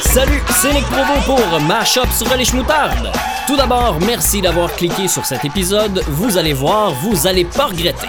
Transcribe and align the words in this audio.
Salut, 0.00 0.40
c'est 0.48 0.72
Nick 0.72 0.86
Provo 0.86 1.20
pour 1.26 1.60
Mashup 1.60 2.06
sur 2.12 2.34
les 2.34 2.46
Schmoutardes. 2.46 3.12
Tout 3.46 3.56
d'abord, 3.56 3.98
merci 4.00 4.40
d'avoir 4.40 4.72
cliqué 4.74 5.06
sur 5.06 5.26
cet 5.26 5.44
épisode. 5.44 6.02
Vous 6.08 6.38
allez 6.38 6.54
voir, 6.54 6.92
vous 6.92 7.26
allez 7.26 7.44
pas 7.44 7.66
regretter. 7.66 8.08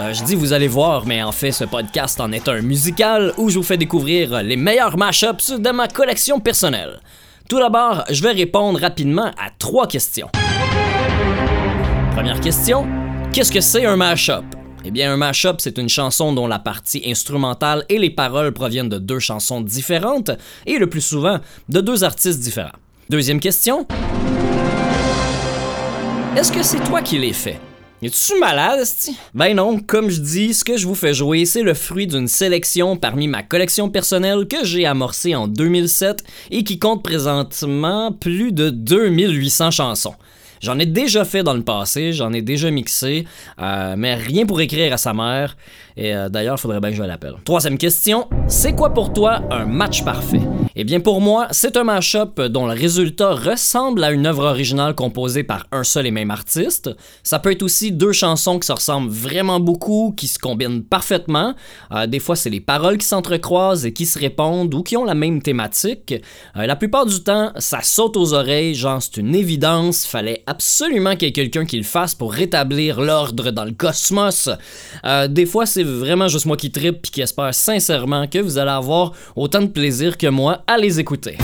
Euh, 0.00 0.12
je 0.12 0.24
dis 0.24 0.34
vous 0.34 0.52
allez 0.52 0.66
voir, 0.66 1.06
mais 1.06 1.22
en 1.22 1.30
fait, 1.30 1.52
ce 1.52 1.62
podcast 1.62 2.20
en 2.20 2.32
est 2.32 2.48
un 2.48 2.60
musical 2.62 3.34
où 3.36 3.50
je 3.50 3.58
vous 3.58 3.64
fais 3.64 3.76
découvrir 3.76 4.42
les 4.42 4.56
meilleurs 4.56 4.96
mashups 4.96 5.52
de 5.52 5.70
ma 5.70 5.86
collection 5.86 6.40
personnelle. 6.40 6.98
Tout 7.48 7.60
d'abord, 7.60 8.04
je 8.10 8.20
vais 8.20 8.32
répondre 8.32 8.80
rapidement 8.80 9.30
à 9.38 9.50
trois 9.56 9.86
questions. 9.86 10.28
Première 12.18 12.40
question, 12.40 12.84
qu'est-ce 13.32 13.52
que 13.52 13.60
c'est 13.60 13.86
un 13.86 13.94
mashup? 13.94 14.44
Eh 14.84 14.90
bien, 14.90 15.12
un 15.12 15.16
mashup, 15.16 15.60
c'est 15.60 15.78
une 15.78 15.88
chanson 15.88 16.32
dont 16.32 16.48
la 16.48 16.58
partie 16.58 17.00
instrumentale 17.06 17.84
et 17.88 17.96
les 17.96 18.10
paroles 18.10 18.50
proviennent 18.50 18.88
de 18.88 18.98
deux 18.98 19.20
chansons 19.20 19.60
différentes 19.60 20.32
et 20.66 20.78
le 20.78 20.88
plus 20.88 21.00
souvent 21.00 21.38
de 21.68 21.80
deux 21.80 22.02
artistes 22.02 22.40
différents. 22.40 22.72
Deuxième 23.08 23.38
question. 23.38 23.86
Est-ce 26.36 26.50
que 26.50 26.64
c'est 26.64 26.82
toi 26.82 27.02
qui 27.02 27.20
l'ai 27.20 27.32
fait? 27.32 27.60
Es-tu 28.02 28.36
malade? 28.40 28.84
Ben 29.32 29.54
non, 29.54 29.78
comme 29.78 30.10
je 30.10 30.20
dis, 30.20 30.54
ce 30.54 30.64
que 30.64 30.76
je 30.76 30.88
vous 30.88 30.96
fais 30.96 31.14
jouer, 31.14 31.44
c'est 31.44 31.62
le 31.62 31.74
fruit 31.74 32.08
d'une 32.08 32.26
sélection 32.26 32.96
parmi 32.96 33.28
ma 33.28 33.44
collection 33.44 33.90
personnelle 33.90 34.48
que 34.48 34.64
j'ai 34.64 34.86
amorcée 34.86 35.36
en 35.36 35.46
2007 35.46 36.24
et 36.50 36.64
qui 36.64 36.80
compte 36.80 37.04
présentement 37.04 38.10
plus 38.10 38.50
de 38.50 38.70
2800 38.70 39.70
chansons. 39.70 40.14
J'en 40.60 40.78
ai 40.78 40.86
déjà 40.86 41.24
fait 41.24 41.42
dans 41.42 41.54
le 41.54 41.62
passé, 41.62 42.12
j'en 42.12 42.32
ai 42.32 42.42
déjà 42.42 42.70
mixé, 42.70 43.26
euh, 43.60 43.94
mais 43.96 44.14
rien 44.14 44.46
pour 44.46 44.60
écrire 44.60 44.92
à 44.92 44.96
sa 44.96 45.14
mère. 45.14 45.56
Et 45.96 46.14
euh, 46.14 46.28
d'ailleurs, 46.28 46.56
il 46.58 46.60
faudrait 46.60 46.80
bien 46.80 46.90
que 46.90 46.96
je 46.96 47.02
l'appelle. 47.02 47.34
Troisième 47.44 47.76
question, 47.76 48.28
c'est 48.46 48.74
quoi 48.74 48.94
pour 48.94 49.12
toi 49.12 49.42
un 49.50 49.66
match 49.66 50.04
parfait? 50.04 50.40
Eh 50.76 50.84
bien 50.84 51.00
pour 51.00 51.20
moi, 51.20 51.48
c'est 51.50 51.76
un 51.76 51.82
mashup 51.82 52.40
dont 52.40 52.66
le 52.66 52.72
résultat 52.72 53.34
ressemble 53.34 54.04
à 54.04 54.12
une 54.12 54.26
œuvre 54.26 54.44
originale 54.44 54.94
composée 54.94 55.42
par 55.42 55.66
un 55.72 55.82
seul 55.82 56.06
et 56.06 56.12
même 56.12 56.30
artiste. 56.30 56.90
Ça 57.24 57.40
peut 57.40 57.50
être 57.50 57.64
aussi 57.64 57.90
deux 57.90 58.12
chansons 58.12 58.60
qui 58.60 58.66
se 58.68 58.72
ressemblent 58.72 59.10
vraiment 59.10 59.58
beaucoup, 59.58 60.14
qui 60.16 60.28
se 60.28 60.38
combinent 60.38 60.84
parfaitement. 60.84 61.54
Euh, 61.90 62.06
des 62.06 62.20
fois, 62.20 62.36
c'est 62.36 62.50
les 62.50 62.60
paroles 62.60 62.98
qui 62.98 63.06
s'entrecroisent 63.06 63.84
et 63.84 63.92
qui 63.92 64.06
se 64.06 64.20
répondent 64.20 64.72
ou 64.74 64.84
qui 64.84 64.96
ont 64.96 65.04
la 65.04 65.16
même 65.16 65.42
thématique. 65.42 66.14
la 66.54 66.76
plupart 66.76 67.06
du 67.06 67.22
temps, 67.22 67.50
ça 67.56 67.80
saute 67.82 68.16
aux 68.16 68.34
oreilles, 68.34 68.74
genre 68.74 69.02
c'est 69.02 69.16
une 69.16 69.34
évidence, 69.34 70.06
fallait 70.06 70.44
absolument 70.48 71.14
qu'il 71.14 71.28
y 71.28 71.28
ait 71.28 71.32
quelqu'un 71.32 71.64
qui 71.66 71.76
le 71.76 71.84
fasse 71.84 72.14
pour 72.14 72.32
rétablir 72.32 73.00
l'ordre 73.00 73.50
dans 73.50 73.64
le 73.64 73.72
cosmos. 73.72 74.48
Euh, 75.04 75.28
des 75.28 75.46
fois, 75.46 75.66
c'est 75.66 75.82
vraiment 75.82 76.28
juste 76.28 76.46
moi 76.46 76.56
qui 76.56 76.70
tripe 76.70 77.06
et 77.06 77.10
qui 77.10 77.20
espère 77.20 77.54
sincèrement 77.54 78.26
que 78.26 78.38
vous 78.38 78.58
allez 78.58 78.70
avoir 78.70 79.12
autant 79.36 79.60
de 79.60 79.66
plaisir 79.66 80.16
que 80.16 80.26
moi 80.26 80.62
à 80.66 80.78
les 80.78 80.98
écouter. 80.98 81.36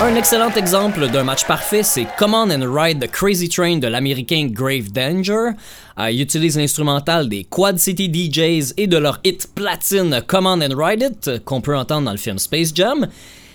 Un 0.00 0.14
excellent 0.14 0.52
exemple 0.54 1.08
d'un 1.08 1.24
match 1.24 1.44
parfait, 1.44 1.82
c'est 1.82 2.06
Come 2.18 2.34
On 2.34 2.50
and 2.50 2.72
Ride 2.72 3.00
the 3.00 3.10
Crazy 3.10 3.48
Train 3.48 3.78
de 3.78 3.88
l'américain 3.88 4.46
Grave 4.48 4.92
Danger. 4.92 5.50
Euh, 5.98 6.10
il 6.12 6.20
utilise 6.20 6.56
l'instrumental 6.56 7.28
des 7.28 7.42
Quad 7.44 7.78
City 7.78 8.08
DJs 8.08 8.74
et 8.76 8.86
de 8.86 8.96
leur 8.96 9.18
hit 9.24 9.48
platine 9.54 10.22
Come 10.26 10.46
On 10.46 10.60
and 10.60 10.76
Ride 10.76 11.02
It, 11.02 11.44
qu'on 11.44 11.60
peut 11.60 11.76
entendre 11.76 12.04
dans 12.04 12.12
le 12.12 12.18
film 12.18 12.38
Space 12.38 12.70
Jam 12.72 13.08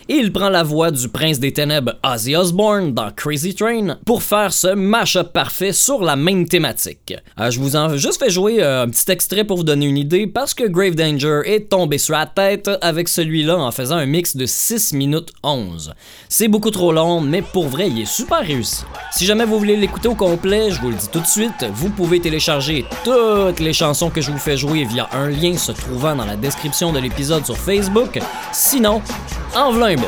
et 0.10 0.16
il 0.16 0.32
prend 0.32 0.50
la 0.50 0.64
voix 0.64 0.92
du 0.92 1.08
prince 1.10 1.40
des 1.40 1.54
ténèbres 1.54 1.94
Ozzy 2.04 2.36
Osbourne 2.36 2.94
dans 2.94 3.12
Crazy 3.12 3.56
Train 3.56 3.98
pour 4.06 4.24
faire 4.24 4.54
ce 4.54 4.74
mash-up 4.74 5.34
parfait 5.34 5.72
sur 5.72 6.04
la 6.04 6.16
même 6.16 6.48
thématique. 6.48 7.14
Euh, 7.40 7.52
je 7.52 7.60
vous 7.60 7.76
en 7.76 7.96
juste 7.98 8.20
fait 8.20 8.30
jouer 8.30 8.62
euh, 8.62 8.84
un 8.84 8.90
petit 8.90 9.12
extrait 9.12 9.44
pour 9.44 9.58
vous 9.58 9.64
donner 9.64 9.86
une 9.86 9.98
idée 9.98 10.28
parce 10.28 10.54
que 10.54 10.66
Grave 10.66 10.96
Danger 10.96 11.42
est 11.46 11.70
tombé 11.70 11.98
sur 11.98 12.14
la 12.14 12.26
tête 12.26 12.70
avec 12.82 13.08
celui-là 13.08 13.58
en 13.58 13.72
faisant 13.72 13.98
un 13.98 14.06
mix 14.06 14.36
de 14.36 14.46
6 14.46 14.94
minutes 14.94 15.32
11. 15.44 15.94
C'est 16.30 16.48
beaucoup 16.48 16.72
trop 16.72 16.92
long, 16.92 17.22
mais 17.22 17.42
pour 17.42 17.68
vrai, 17.68 17.90
il 17.90 18.02
est 18.02 18.06
super 18.06 18.40
réussi. 18.40 18.84
Si 19.12 19.26
jamais 19.26 19.46
vous 19.46 19.58
voulez 19.58 19.78
l'écouter 19.78 20.08
au 20.08 20.16
complet, 20.16 20.72
je 20.72 20.82
vous 20.82 20.90
le 20.90 20.96
dis 20.96 21.10
tout 21.12 21.20
de 21.20 21.28
suite, 21.28 21.66
vous 21.74 21.90
pouvez 21.90 22.20
télécharger 22.20 22.86
toutes 23.04 23.60
les 23.60 23.74
chansons 23.74 24.10
que 24.10 24.22
je 24.22 24.32
vous 24.32 24.38
fais 24.38 24.58
jouer 24.58 24.86
via 24.86 25.10
un 25.14 25.30
lien 25.30 25.58
se 25.58 25.72
trouvant 25.72 26.16
dans 26.16 26.26
la 26.26 26.36
description 26.36 26.92
de 26.92 27.00
l'épisode 27.00 27.46
sur 27.46 27.58
Facebook. 27.58 28.20
Sinon, 28.52 29.02
en 29.56 29.72
un 29.94 29.98
bout. 29.98 30.08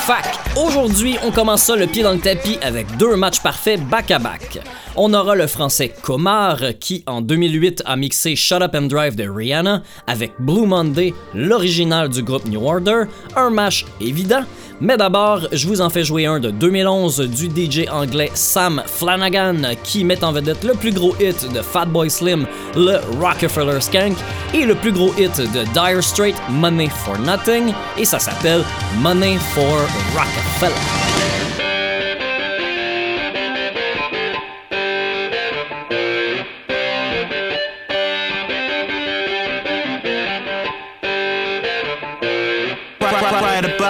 Fac, 0.00 0.24
aujourd'hui, 0.56 1.16
on 1.24 1.30
commence 1.30 1.62
ça 1.62 1.76
le 1.76 1.86
pied 1.86 2.02
dans 2.02 2.12
le 2.12 2.18
tapis 2.18 2.58
avec 2.62 2.96
deux 2.96 3.16
matchs 3.16 3.40
parfaits 3.40 3.80
back-à-back. 3.88 4.60
On 4.96 5.14
aura 5.14 5.36
le 5.36 5.46
français 5.46 5.94
Komar 6.02 6.58
qui 6.80 7.04
en 7.06 7.20
2008 7.22 7.84
a 7.86 7.96
mixé 7.96 8.34
Shut 8.34 8.60
Up 8.60 8.74
and 8.74 8.82
Drive 8.82 9.14
de 9.14 9.28
Rihanna 9.28 9.82
avec 10.06 10.32
Blue 10.40 10.66
Monday, 10.66 11.14
l'original 11.32 12.08
du 12.08 12.22
groupe 12.22 12.46
New 12.46 12.66
Order, 12.66 13.04
un 13.36 13.50
match 13.50 13.86
évident, 14.00 14.42
mais 14.80 14.96
d'abord, 14.96 15.46
je 15.52 15.66
vous 15.66 15.80
en 15.80 15.90
fais 15.90 16.04
jouer 16.04 16.26
un 16.26 16.40
de 16.40 16.50
2011 16.50 17.20
du 17.28 17.48
DJ 17.48 17.88
anglais 17.90 18.30
Sam 18.34 18.82
Flanagan 18.86 19.62
qui 19.84 20.04
met 20.04 20.22
en 20.24 20.32
vedette 20.32 20.64
le 20.64 20.74
plus 20.74 20.92
gros 20.92 21.14
hit 21.20 21.52
de 21.52 21.60
Fatboy 21.60 22.10
Slim, 22.10 22.46
le 22.74 22.98
Rockefeller 23.20 23.80
Skank, 23.80 24.16
et 24.54 24.64
le 24.64 24.74
plus 24.74 24.92
gros 24.92 25.12
hit 25.18 25.36
de 25.38 25.64
Dire 25.72 26.02
Straits, 26.02 26.36
Money 26.48 26.88
for 26.88 27.18
Nothing, 27.18 27.72
et 27.98 28.04
ça 28.04 28.18
s'appelle 28.18 28.64
Money 29.00 29.36
for 29.54 29.86
Rockefeller. 30.14 31.19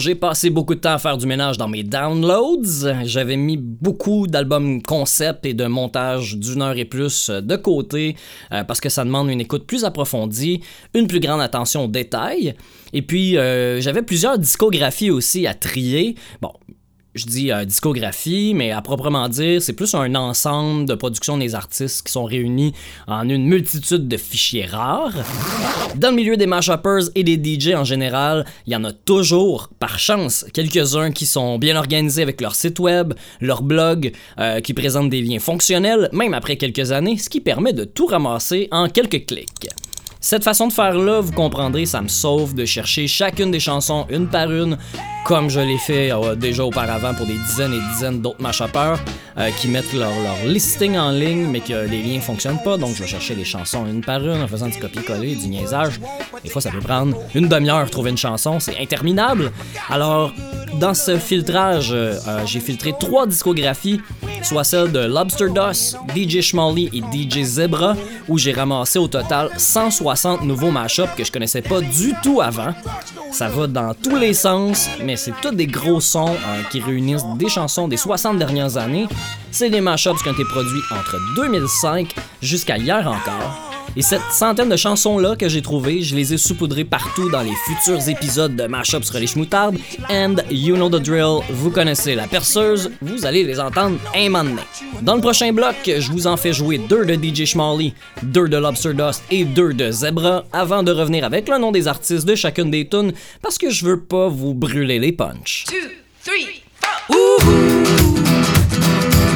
J'ai 0.00 0.14
passé 0.14 0.50
beaucoup 0.50 0.74
de 0.74 0.80
temps 0.80 0.94
à 0.94 0.98
faire 0.98 1.18
du 1.18 1.26
ménage 1.26 1.58
dans 1.58 1.68
mes 1.68 1.82
downloads. 1.82 3.04
J'avais 3.04 3.36
mis 3.36 3.56
beaucoup 3.56 4.26
d'albums 4.26 4.82
concept 4.82 5.44
et 5.46 5.54
de 5.54 5.66
montage 5.66 6.36
d'une 6.36 6.62
heure 6.62 6.76
et 6.76 6.86
plus 6.86 7.30
de 7.30 7.56
côté 7.56 8.16
euh, 8.52 8.64
parce 8.64 8.80
que 8.80 8.88
ça 8.88 9.04
demande 9.04 9.30
une 9.30 9.40
écoute 9.40 9.66
plus 9.66 9.84
approfondie, 9.84 10.62
une 10.94 11.06
plus 11.06 11.20
grande 11.20 11.40
attention 11.40 11.84
aux 11.84 11.88
détails. 11.88 12.54
Et 12.92 13.02
puis, 13.02 13.36
euh, 13.36 13.80
j'avais 13.80 14.02
plusieurs 14.02 14.38
discographies 14.38 15.10
aussi 15.10 15.46
à 15.46 15.54
trier. 15.54 16.16
Bon, 16.40 16.52
je 17.14 17.26
dis 17.26 17.50
euh, 17.50 17.64
discographie, 17.64 18.52
mais 18.54 18.70
à 18.70 18.82
proprement 18.82 19.28
dire, 19.28 19.60
c'est 19.60 19.72
plus 19.72 19.94
un 19.94 20.14
ensemble 20.14 20.86
de 20.86 20.94
productions 20.94 21.38
des 21.38 21.54
artistes 21.54 22.06
qui 22.06 22.12
sont 22.12 22.24
réunis 22.24 22.72
en 23.06 23.28
une 23.28 23.46
multitude 23.46 24.06
de 24.06 24.16
fichiers 24.16 24.66
rares. 24.66 25.14
Dans 25.96 26.10
le 26.10 26.16
milieu 26.16 26.36
des 26.36 26.46
mashuppers 26.46 27.10
et 27.16 27.24
des 27.24 27.36
DJ 27.42 27.74
en 27.74 27.84
général, 27.84 28.46
il 28.66 28.72
y 28.72 28.76
en 28.76 28.84
a 28.84 28.92
toujours, 28.92 29.70
par 29.78 29.98
chance, 29.98 30.46
quelques-uns 30.54 31.10
qui 31.10 31.26
sont 31.26 31.58
bien 31.58 31.76
organisés 31.76 32.22
avec 32.22 32.40
leur 32.40 32.54
site 32.54 32.78
web, 32.78 33.14
leur 33.40 33.62
blog, 33.62 34.12
euh, 34.38 34.60
qui 34.60 34.72
présentent 34.72 35.10
des 35.10 35.20
liens 35.20 35.40
fonctionnels, 35.40 36.08
même 36.12 36.34
après 36.34 36.56
quelques 36.56 36.92
années, 36.92 37.18
ce 37.18 37.28
qui 37.28 37.40
permet 37.40 37.72
de 37.72 37.84
tout 37.84 38.06
ramasser 38.06 38.68
en 38.70 38.88
quelques 38.88 39.26
clics. 39.26 39.68
Cette 40.22 40.44
façon 40.44 40.68
de 40.68 40.72
faire-là, 40.72 41.22
vous 41.22 41.32
comprendrez, 41.32 41.86
ça 41.86 42.02
me 42.02 42.08
sauve 42.08 42.54
de 42.54 42.66
chercher 42.66 43.06
chacune 43.06 43.50
des 43.50 43.58
chansons 43.58 44.06
une 44.10 44.28
par 44.28 44.52
une, 44.52 44.76
comme 45.24 45.48
je 45.48 45.60
l'ai 45.60 45.78
fait 45.78 46.12
euh, 46.12 46.34
déjà 46.34 46.62
auparavant 46.62 47.14
pour 47.14 47.24
des 47.26 47.38
dizaines 47.38 47.72
et 47.72 47.80
dizaines 47.94 48.20
d'autres 48.20 48.42
mashuppers 48.42 49.00
euh, 49.38 49.50
qui 49.58 49.68
mettent 49.68 49.94
leur, 49.94 50.12
listing 50.44 50.98
en 50.98 51.10
ligne, 51.10 51.46
mais 51.46 51.60
que 51.60 51.88
les 51.88 52.02
liens 52.02 52.20
fonctionnent 52.20 52.62
pas. 52.62 52.76
Donc, 52.76 52.94
je 52.96 53.02
vais 53.02 53.08
chercher 53.08 53.34
les 53.34 53.46
chansons 53.46 53.86
une 53.86 54.02
par 54.02 54.20
une 54.20 54.42
en 54.42 54.46
faisant 54.46 54.68
du 54.68 54.78
copier-coller, 54.78 55.36
du 55.36 55.48
niaisage. 55.48 55.98
Des 56.44 56.50
fois, 56.50 56.60
ça 56.60 56.70
peut 56.70 56.80
prendre 56.80 57.16
une 57.34 57.48
demi-heure 57.48 57.88
trouver 57.88 58.10
une 58.10 58.18
chanson, 58.18 58.60
c'est 58.60 58.78
interminable. 58.78 59.50
Alors, 59.88 60.34
dans 60.78 60.94
ce 60.94 61.16
filtrage, 61.16 61.92
euh, 61.92 62.18
j'ai 62.44 62.60
filtré 62.60 62.92
trois 62.98 63.26
discographies, 63.26 64.00
soit 64.42 64.64
celle 64.64 64.92
de 64.92 65.00
Lobster 65.00 65.48
Dust, 65.48 65.96
DJ 66.14 66.42
Schmally 66.42 66.90
et 66.92 67.00
DJ 67.00 67.42
Zebra, 67.42 67.94
où 68.28 68.38
j'ai 68.38 68.52
ramassé 68.52 68.98
au 68.98 69.08
total 69.08 69.50
160 69.56 70.09
nouveaux 70.42 70.70
mashups 70.70 71.14
que 71.16 71.24
je 71.24 71.32
connaissais 71.32 71.62
pas 71.62 71.80
du 71.80 72.14
tout 72.22 72.40
avant. 72.40 72.74
Ça 73.32 73.48
va 73.48 73.66
dans 73.66 73.94
tous 73.94 74.16
les 74.16 74.34
sens, 74.34 74.88
mais 75.02 75.16
c'est 75.16 75.34
tous 75.40 75.52
des 75.54 75.66
gros 75.66 76.00
sons 76.00 76.34
euh, 76.34 76.62
qui 76.70 76.80
réunissent 76.80 77.24
des 77.36 77.48
chansons 77.48 77.88
des 77.88 77.96
60 77.96 78.38
dernières 78.38 78.76
années. 78.76 79.06
C'est 79.50 79.70
des 79.70 79.80
mashups 79.80 80.22
qui 80.22 80.28
ont 80.28 80.32
été 80.32 80.44
produits 80.44 80.82
entre 80.90 81.16
2005 81.36 82.14
jusqu'à 82.42 82.76
hier 82.76 83.06
encore. 83.06 83.79
Et 83.96 84.02
cette 84.02 84.22
centaine 84.30 84.68
de 84.68 84.76
chansons-là 84.76 85.34
que 85.34 85.48
j'ai 85.48 85.62
trouvées, 85.62 86.02
je 86.02 86.14
les 86.14 86.32
ai 86.32 86.38
saupoudrées 86.38 86.84
partout 86.84 87.28
dans 87.28 87.42
les 87.42 87.54
futurs 87.66 88.08
épisodes 88.08 88.54
de 88.54 88.66
Mashup 88.68 89.02
sur 89.02 89.18
les 89.18 89.26
Schmoutardes. 89.26 89.78
And 90.08 90.36
you 90.48 90.76
know 90.76 90.88
the 90.88 91.02
drill, 91.02 91.40
vous 91.50 91.70
connaissez 91.70 92.14
la 92.14 92.28
perceuse, 92.28 92.92
vous 93.02 93.26
allez 93.26 93.42
les 93.42 93.58
entendre 93.58 93.98
un 94.14 94.28
moment 94.28 94.44
donné. 94.44 94.62
Dans 95.02 95.16
le 95.16 95.20
prochain 95.20 95.52
bloc, 95.52 95.74
je 95.86 96.12
vous 96.12 96.28
en 96.28 96.36
fais 96.36 96.52
jouer 96.52 96.78
deux 96.78 97.04
de 97.04 97.14
DJ 97.14 97.46
Schmally, 97.46 97.92
deux 98.22 98.48
de 98.48 98.56
Lobster 98.56 98.94
Dust 98.94 99.24
et 99.30 99.44
deux 99.44 99.72
de 99.72 99.90
Zebra, 99.90 100.44
avant 100.52 100.84
de 100.84 100.92
revenir 100.92 101.24
avec 101.24 101.48
le 101.48 101.58
nom 101.58 101.72
des 101.72 101.88
artistes 101.88 102.26
de 102.26 102.36
chacune 102.36 102.70
des 102.70 102.86
tunes, 102.86 103.12
parce 103.42 103.58
que 103.58 103.70
je 103.70 103.84
veux 103.84 104.00
pas 104.00 104.28
vous 104.28 104.54
brûler 104.54 105.00
les 105.00 105.12
punchs. 105.12 105.64
Two, 105.66 105.76
three, 106.24 106.62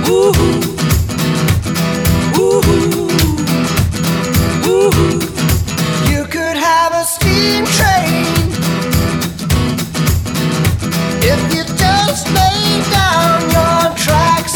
four. 0.05 0.74
If 11.27 11.55
you 11.55 11.65
just 11.77 12.27
lay 12.35 12.83
down 12.93 13.41
your 13.51 13.97
tracks. 13.97 14.55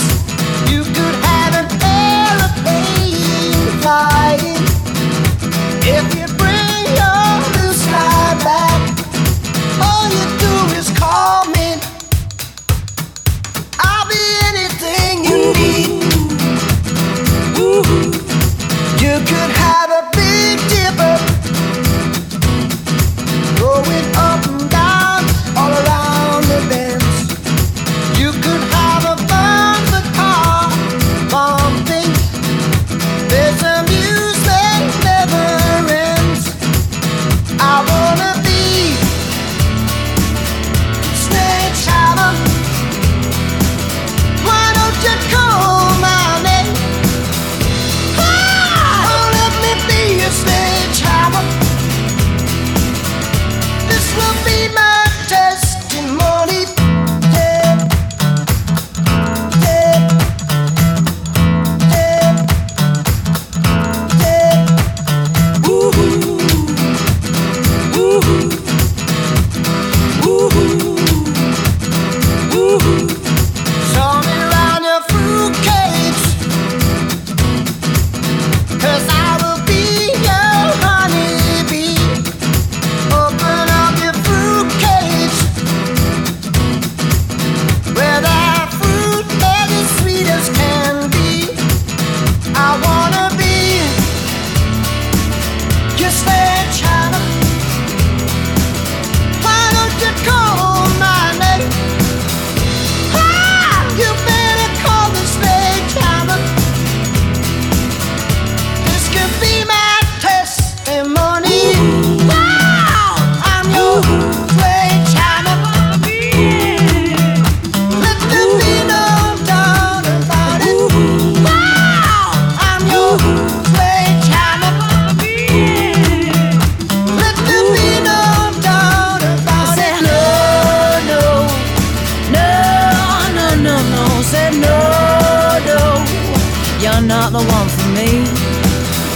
The 137.39 137.53
one 137.53 137.69
for 137.69 137.89
me. 137.97 138.09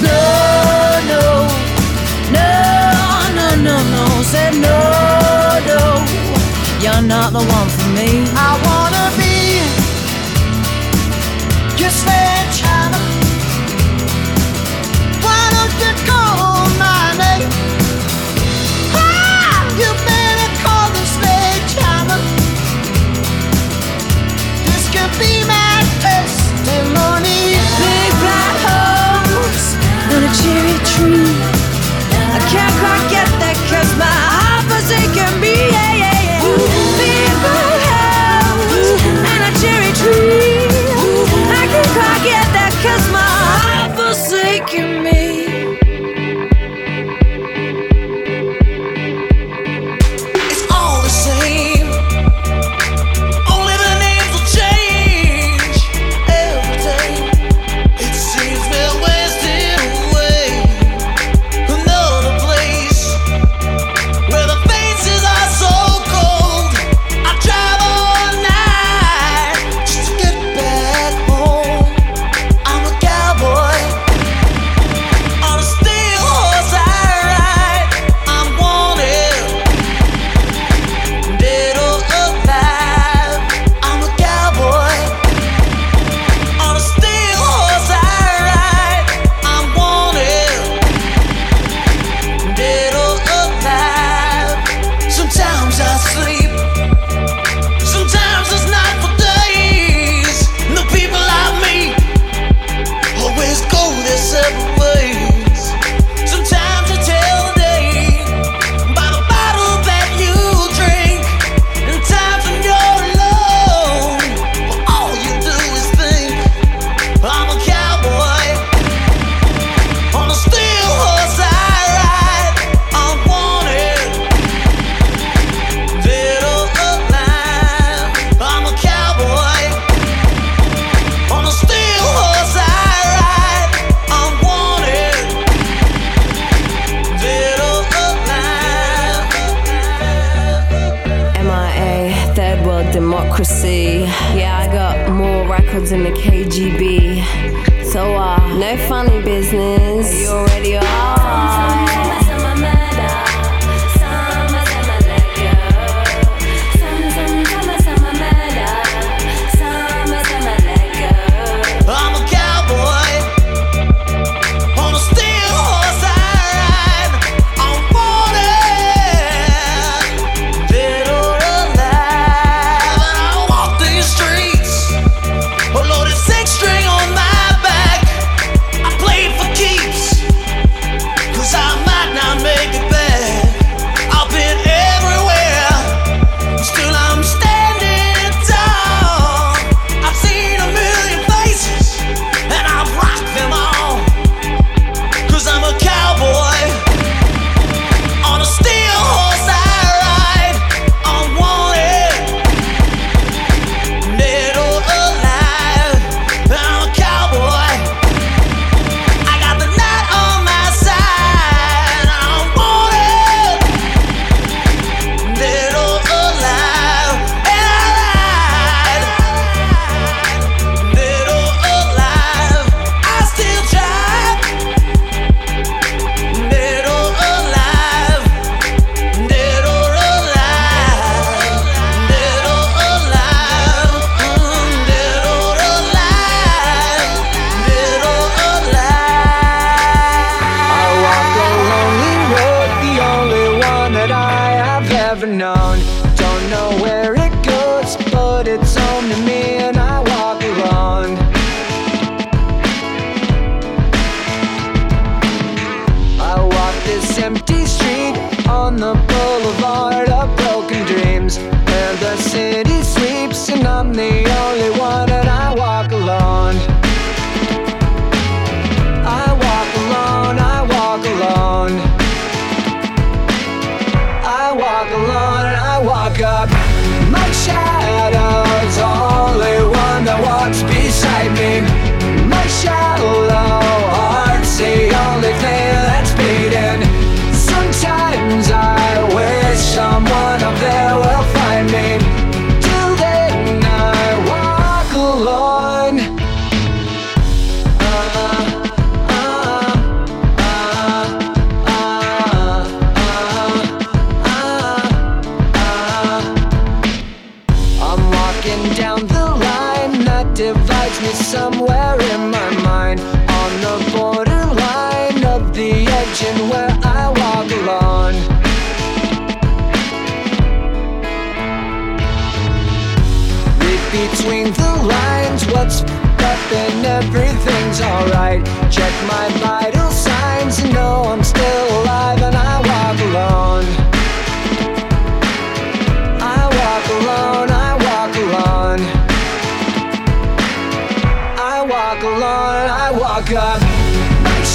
No, 0.07 0.21
no, 1.11 1.23
no, 2.37 2.51
no, 3.37 3.47
no, 3.67 3.77
no. 3.95 4.23
Said 4.23 4.55
no, 4.67 4.79
no. 5.71 5.81
You're 6.83 7.03
not 7.03 7.33
the 7.33 7.43
one 7.59 7.69
for 7.77 7.89
me. 7.97 8.09
I 8.37 8.51
wanna 8.65 8.82
cherry 31.03 31.32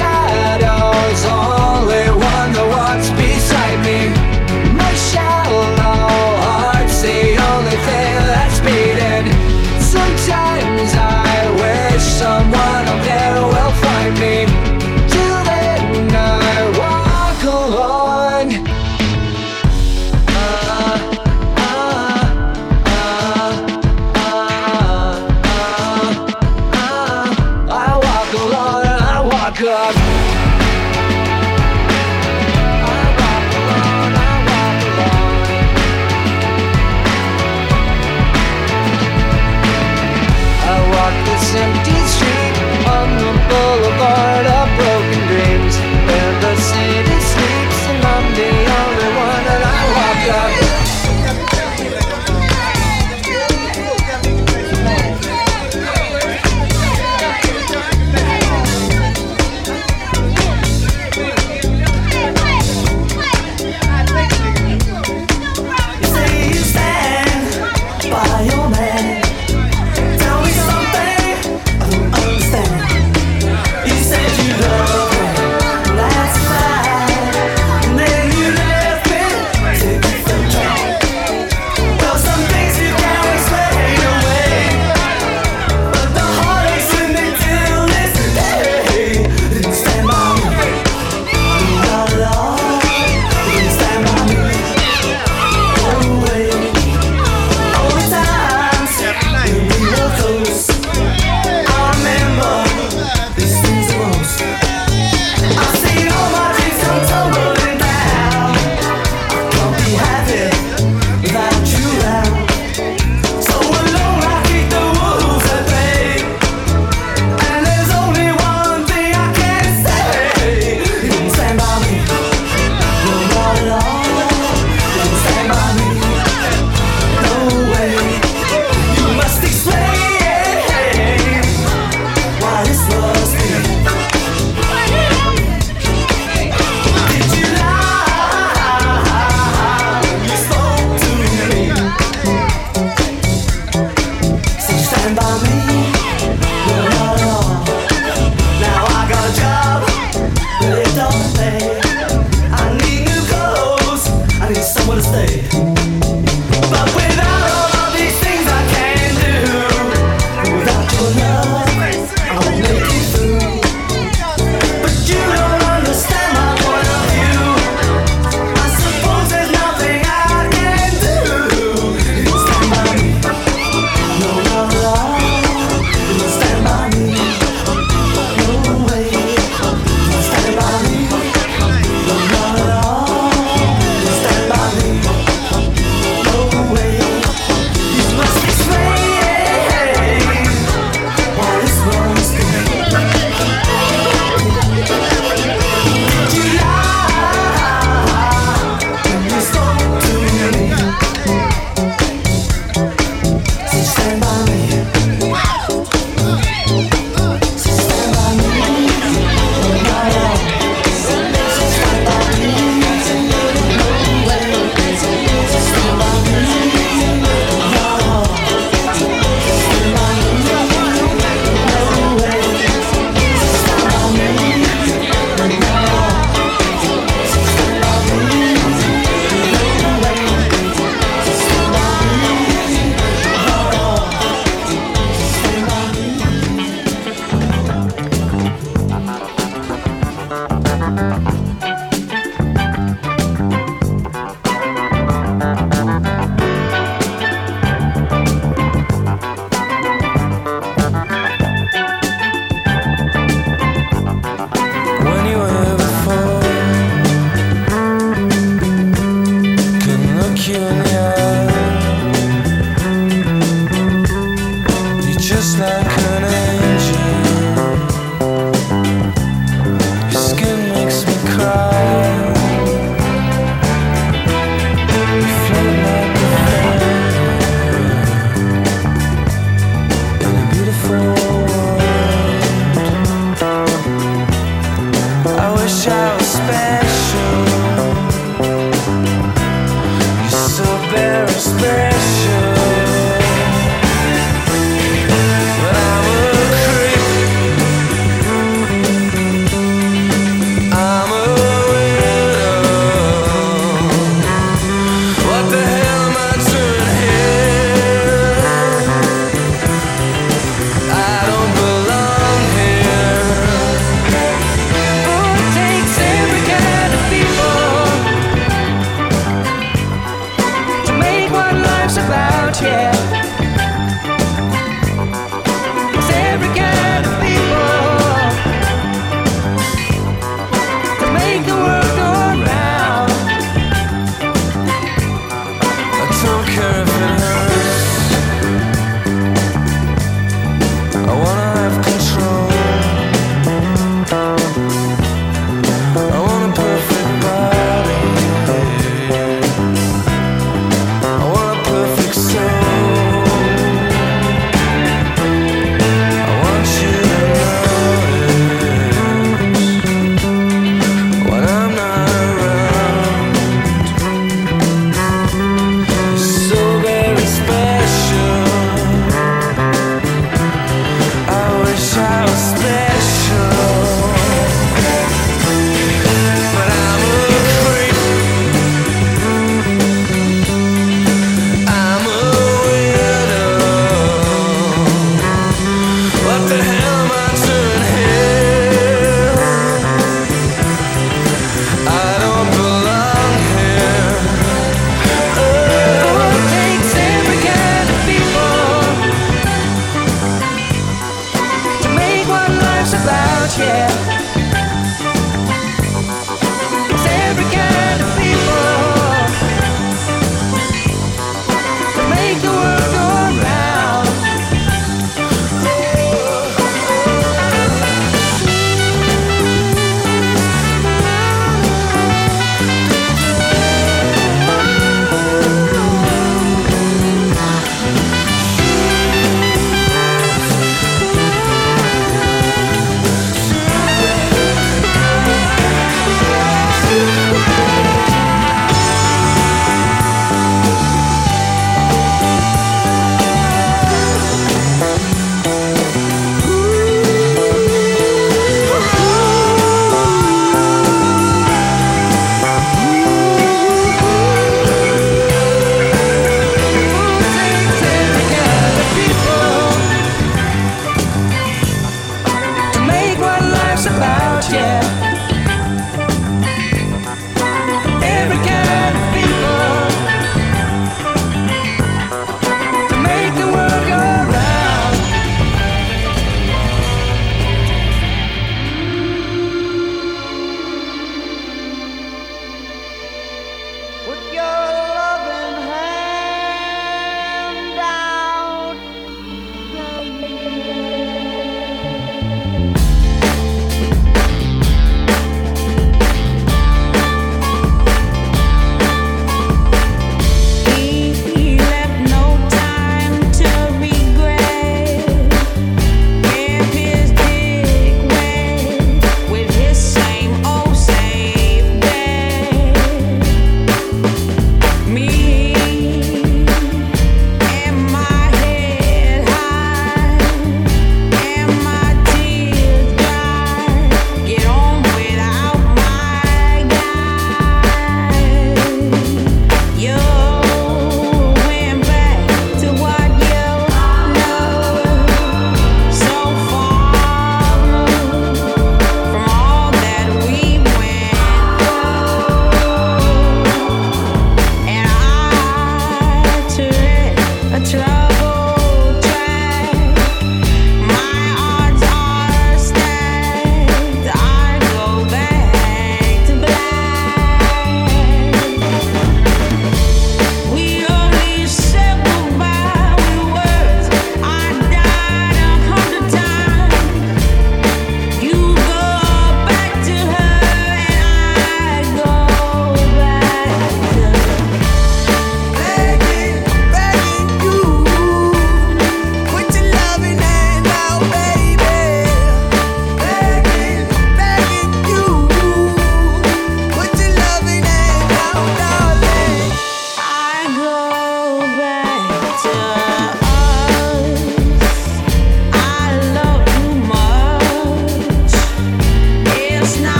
shadow's 0.00 1.49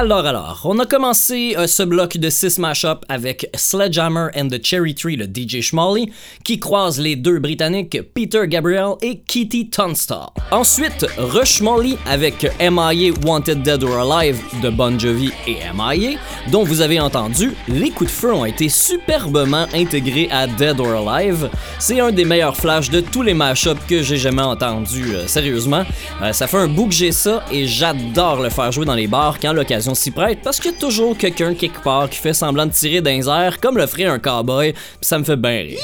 Alors, 0.00 0.24
alors, 0.24 0.49
on 0.64 0.78
a 0.78 0.86
commencé 0.86 1.54
euh, 1.56 1.66
ce 1.66 1.82
bloc 1.82 2.18
de 2.18 2.28
6 2.28 2.58
mashup 2.58 3.04
avec 3.08 3.48
Sledgehammer 3.54 4.28
and 4.36 4.48
the 4.48 4.64
Cherry 4.64 4.94
Tree, 4.94 5.16
le 5.16 5.24
DJ 5.24 5.60
Schmally, 5.62 6.12
qui 6.44 6.58
croise 6.58 7.00
les 7.00 7.16
deux 7.16 7.38
Britanniques 7.38 7.98
Peter 8.14 8.42
Gabriel 8.46 8.94
et 9.00 9.20
Kitty 9.20 9.70
Tunstall. 9.70 10.26
Ensuite, 10.50 11.06
Rush 11.16 11.60
Molly 11.60 11.96
avec 12.06 12.46
MIA 12.60 13.12
Wanted 13.24 13.62
Dead 13.62 13.82
or 13.82 14.12
Alive 14.12 14.38
de 14.62 14.70
Bon 14.70 14.98
Jovi 14.98 15.30
et 15.46 15.56
MIA, 15.74 16.18
dont 16.50 16.64
vous 16.64 16.80
avez 16.80 17.00
entendu, 17.00 17.52
les 17.68 17.90
coups 17.90 18.10
de 18.10 18.16
feu 18.16 18.34
ont 18.34 18.44
été 18.44 18.68
superbement 18.68 19.66
intégrés 19.72 20.28
à 20.30 20.46
Dead 20.46 20.78
or 20.80 21.08
Alive. 21.08 21.48
C'est 21.78 22.00
un 22.00 22.12
des 22.12 22.24
meilleurs 22.24 22.56
flashs 22.56 22.90
de 22.90 23.00
tous 23.00 23.22
les 23.22 23.34
mashups 23.34 23.80
que 23.88 24.02
j'ai 24.02 24.16
jamais 24.16 24.42
entendu, 24.42 25.14
euh, 25.14 25.26
sérieusement. 25.26 25.84
Euh, 26.22 26.32
ça 26.32 26.46
fait 26.46 26.58
un 26.58 26.68
bout 26.68 26.86
que 26.86 26.94
j'ai 26.94 27.12
ça 27.12 27.44
et 27.50 27.66
j'adore 27.66 28.42
le 28.42 28.50
faire 28.50 28.70
jouer 28.72 28.84
dans 28.84 28.94
les 28.94 29.06
bars 29.06 29.38
quand 29.40 29.52
l'occasion 29.52 29.94
s'y 29.94 30.10
prête 30.10 30.49
parce 30.50 30.58
qu'il 30.58 30.72
y 30.72 30.74
a 30.74 30.78
toujours 30.78 31.16
quelqu'un 31.16 31.54
quelque 31.54 31.80
part 31.80 32.10
qui 32.10 32.18
fait 32.18 32.32
semblant 32.32 32.66
de 32.66 32.72
tirer 32.72 33.00
les 33.00 33.28
airs 33.28 33.60
comme 33.60 33.78
le 33.78 33.86
ferait 33.86 34.06
un 34.06 34.18
cowboy, 34.18 34.72
pis 34.72 35.06
ça 35.06 35.16
me 35.16 35.22
fait 35.22 35.36
bien 35.36 35.62
rire. 35.62 35.78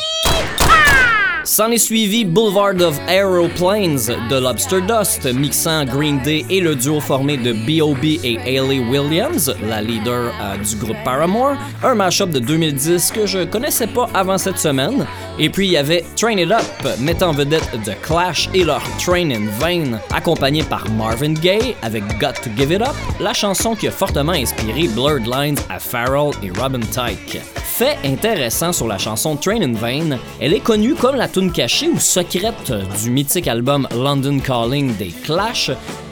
S'en 1.47 1.71
est 1.71 1.79
suivi 1.79 2.25
Boulevard 2.25 2.75
of 2.81 2.99
Aeroplanes 3.07 4.09
de 4.29 4.37
Lobster 4.37 4.81
Dust, 4.81 5.33
mixant 5.33 5.85
Green 5.85 6.21
Day 6.25 6.45
et 6.51 6.59
le 6.59 6.75
duo 6.75 6.99
formé 6.99 7.37
de 7.37 7.53
B.O.B. 7.53 8.19
et 8.25 8.37
Hayley 8.45 8.81
Williams, 8.81 9.55
la 9.69 9.81
leader 9.81 10.35
euh, 10.41 10.57
du 10.57 10.75
groupe 10.75 10.97
Paramore, 11.05 11.55
un 11.85 11.95
mashup 11.95 12.31
de 12.31 12.41
2010 12.41 13.13
que 13.13 13.27
je 13.27 13.45
connaissais 13.45 13.87
pas 13.87 14.09
avant 14.13 14.39
cette 14.39 14.59
semaine. 14.59 15.07
Et 15.39 15.49
puis 15.49 15.69
il 15.69 15.73
y 15.75 15.77
avait 15.77 16.05
Train 16.17 16.37
It 16.37 16.51
Up, 16.51 16.99
mettant 16.99 17.29
en 17.29 17.33
vedette 17.33 17.71
The 17.85 17.95
Clash 18.03 18.51
et 18.53 18.65
leur 18.65 18.83
Train 18.99 19.31
in 19.31 19.47
Vain, 19.61 20.01
accompagné 20.13 20.65
par 20.65 20.91
Marvin 20.91 21.35
Gaye 21.35 21.77
avec 21.83 22.03
Got 22.19 22.43
to 22.43 22.51
Give 22.57 22.73
It 22.73 22.83
Up, 22.83 22.97
la 23.21 23.33
chanson 23.33 23.77
qui 23.77 23.87
a 23.87 23.93
fortement 23.93 24.33
inspiré 24.33 24.89
Blurred 24.89 25.27
Lines 25.33 25.59
à 25.71 25.79
Farrell 25.79 26.33
et 26.43 26.51
Robin 26.61 26.81
Tyke. 26.81 27.41
Fait 27.77 27.99
intéressant 28.05 28.73
sur 28.73 28.89
la 28.89 28.97
chanson 28.97 29.37
Train 29.37 29.61
in 29.61 29.75
Vain, 29.75 30.19
elle 30.41 30.55
est 30.55 30.61
connue 30.61 30.95
comme 30.95 31.15
la 31.15 31.29
tune 31.37 31.53
cachée 31.53 31.91
ou 31.91 31.99
secrète 31.99 32.73
du 33.03 33.11
mythique 33.11 33.47
album 33.47 33.87
London 33.95 34.39
Calling 34.39 34.97
des 34.97 35.09
Clash, 35.09 35.71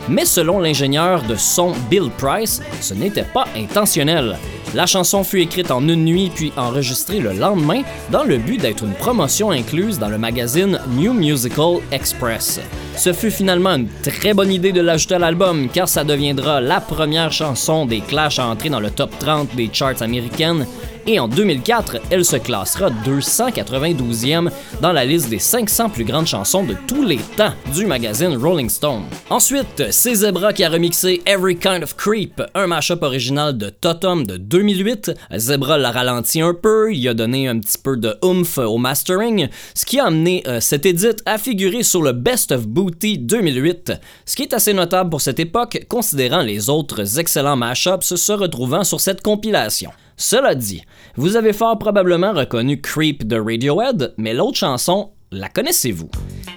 mais 0.09 0.25
selon 0.25 0.59
l'ingénieur 0.59 1.23
de 1.23 1.37
son 1.37 1.73
Bill 1.91 2.11
Price, 2.19 2.61
ce 2.81 2.95
n'était 2.95 3.23
pas 3.23 3.47
intentionnel. 3.57 4.37
La 4.75 4.87
chanson 4.87 5.23
fut 5.23 5.41
écrite 5.41 5.71
en 5.71 5.87
une 5.89 6.05
nuit 6.05 6.33
puis 6.35 6.53
enregistrée 6.57 7.21
le 7.21 7.33
lendemain 7.33 7.83
dans 8.11 8.25
le 8.25 8.39
but 8.39 8.61
d'être 8.61 8.83
une 8.83 8.95
promotion 8.95 9.53
incluse 9.53 10.01
dans 10.01 10.09
le 10.09 10.19
magazine 10.19 10.81
New 10.97 11.13
Musical 11.13 11.77
Express. 11.93 12.61
Ce 12.97 13.13
fut 13.13 13.31
finalement 13.31 13.77
une 13.77 13.89
très 14.03 14.35
bonne 14.35 14.51
idée 14.51 14.73
de 14.73 14.81
l'ajouter 14.81 15.15
à 15.15 15.21
l'album 15.21 15.69
car 15.73 15.89
ça 15.89 16.03
deviendra 16.03 16.61
la 16.61 16.81
première 16.81 17.31
chanson 17.31 17.87
des 17.87 18.01
Clash 18.01 18.41
à 18.41 18.47
entrer 18.47 18.69
dans 18.69 18.81
le 18.81 18.91
top 18.91 19.17
30 19.19 19.55
des 19.55 19.71
charts 19.73 20.03
américaines 20.03 20.67
et 21.07 21.21
en 21.21 21.29
2004, 21.29 21.99
elle 22.11 22.25
se 22.25 22.37
classera 22.37 22.89
292e 22.91 24.51
dans 24.81 24.93
la 24.93 25.05
liste 25.05 25.29
des 25.29 25.39
500 25.39 25.91
plus 25.91 26.05
grandes 26.05 26.27
chansons 26.27 26.65
de 26.65 26.75
tous 26.87 27.05
les 27.05 27.19
temps 27.37 27.53
du 27.75 27.85
magazine 27.85 28.37
Rolling 28.37 28.71
Stone. 28.71 29.03
Ensuite, 29.29 29.93
c'est 29.95 30.17
Zebra 30.17 30.53
qui 30.53 30.65
a 30.65 30.69
remixé 30.69 31.23
Every 31.25 31.57
Kind 31.57 31.85
of 31.85 31.95
Creep, 31.95 32.43
un 32.55 32.67
mashup 32.67 33.03
original 33.03 33.57
de 33.57 33.71
Totem 33.71 34.27
de 34.27 34.37
2008. 34.37 35.13
Zebra 35.37 35.79
l'a 35.79 35.93
ralenti 35.93 36.41
un 36.41 36.53
peu, 36.53 36.93
il 36.93 37.09
a 37.09 37.15
donné 37.15 37.47
un 37.47 37.61
petit 37.61 37.79
peu 37.79 37.97
de 37.97 38.17
oomph 38.23 38.59
au 38.59 38.77
mastering, 38.77 39.49
ce 39.73 39.87
qui 39.87 40.01
a 40.01 40.07
amené 40.07 40.43
euh, 40.49 40.59
cet 40.59 40.85
à 41.27 41.39
figurer 41.39 41.85
sur 41.85 42.03
le 42.03 42.11
Best 42.11 42.51
of 42.51 42.67
Booty 42.67 43.19
2008, 43.19 43.93
ce 44.27 44.37
qui 44.37 44.43
est 44.43 44.53
assez 44.53 44.73
notable 44.73 45.11
pour 45.11 45.21
cette 45.21 45.39
époque 45.39 45.87
considérant 45.89 46.43
les 46.43 46.69
autres 46.69 47.21
excellents 47.21 47.57
mashups 47.57 48.17
se 48.17 48.33
retrouvant 48.33 48.83
sur 48.83 49.01
cette 49.01 49.23
compilation. 49.23 49.93
Cela 50.17 50.55
dit, 50.55 50.83
vous 51.17 51.37
avez 51.37 51.53
fort 51.53 51.79
probablement 51.79 52.33
reconnu 52.33 52.81
Creep 52.81 53.27
de 53.27 53.37
Radiohead, 53.37 54.15
mais 54.17 54.35
l'autre 54.35 54.59
chanson, 54.59 55.11
la 55.35 55.49
connaissez-vous? 55.49 56.09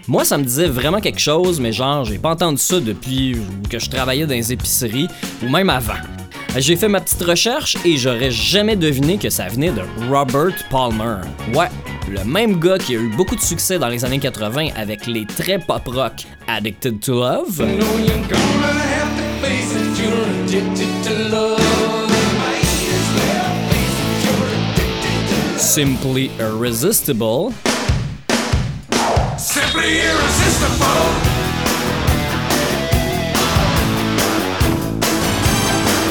Moi, 0.07 0.23
ça 0.23 0.37
me 0.37 0.43
disait 0.43 0.67
vraiment 0.67 1.01
quelque 1.01 1.19
chose, 1.19 1.59
mais 1.59 1.71
genre, 1.71 2.05
j'ai 2.05 2.17
pas 2.17 2.31
entendu 2.31 2.57
ça 2.57 2.79
depuis 2.79 3.35
que 3.69 3.79
je 3.79 3.89
travaillais 3.89 4.25
dans 4.25 4.33
les 4.33 4.53
épiceries, 4.53 5.07
ou 5.43 5.49
même 5.49 5.69
avant. 5.69 5.93
J'ai 6.55 6.75
fait 6.75 6.87
ma 6.87 7.01
petite 7.01 7.21
recherche 7.23 7.77
et 7.85 7.97
j'aurais 7.97 8.31
jamais 8.31 8.75
deviné 8.75 9.17
que 9.17 9.29
ça 9.29 9.47
venait 9.47 9.71
de 9.71 9.81
Robert 10.09 10.55
Palmer. 10.71 11.17
Ouais, 11.53 11.69
le 12.09 12.23
même 12.23 12.59
gars 12.59 12.77
qui 12.77 12.95
a 12.95 12.99
eu 12.99 13.09
beaucoup 13.15 13.35
de 13.35 13.41
succès 13.41 13.77
dans 13.77 13.89
les 13.89 14.05
années 14.05 14.19
80 14.19 14.69
avec 14.75 15.05
les 15.07 15.25
très 15.25 15.59
pop 15.59 15.87
rock 15.87 16.25
Addicted 16.47 16.99
to 16.99 17.19
Love. 17.19 17.63
Simply 25.57 26.31
Irresistible. 26.39 27.51
Simply 29.87 30.01
irresistible. 30.01 30.87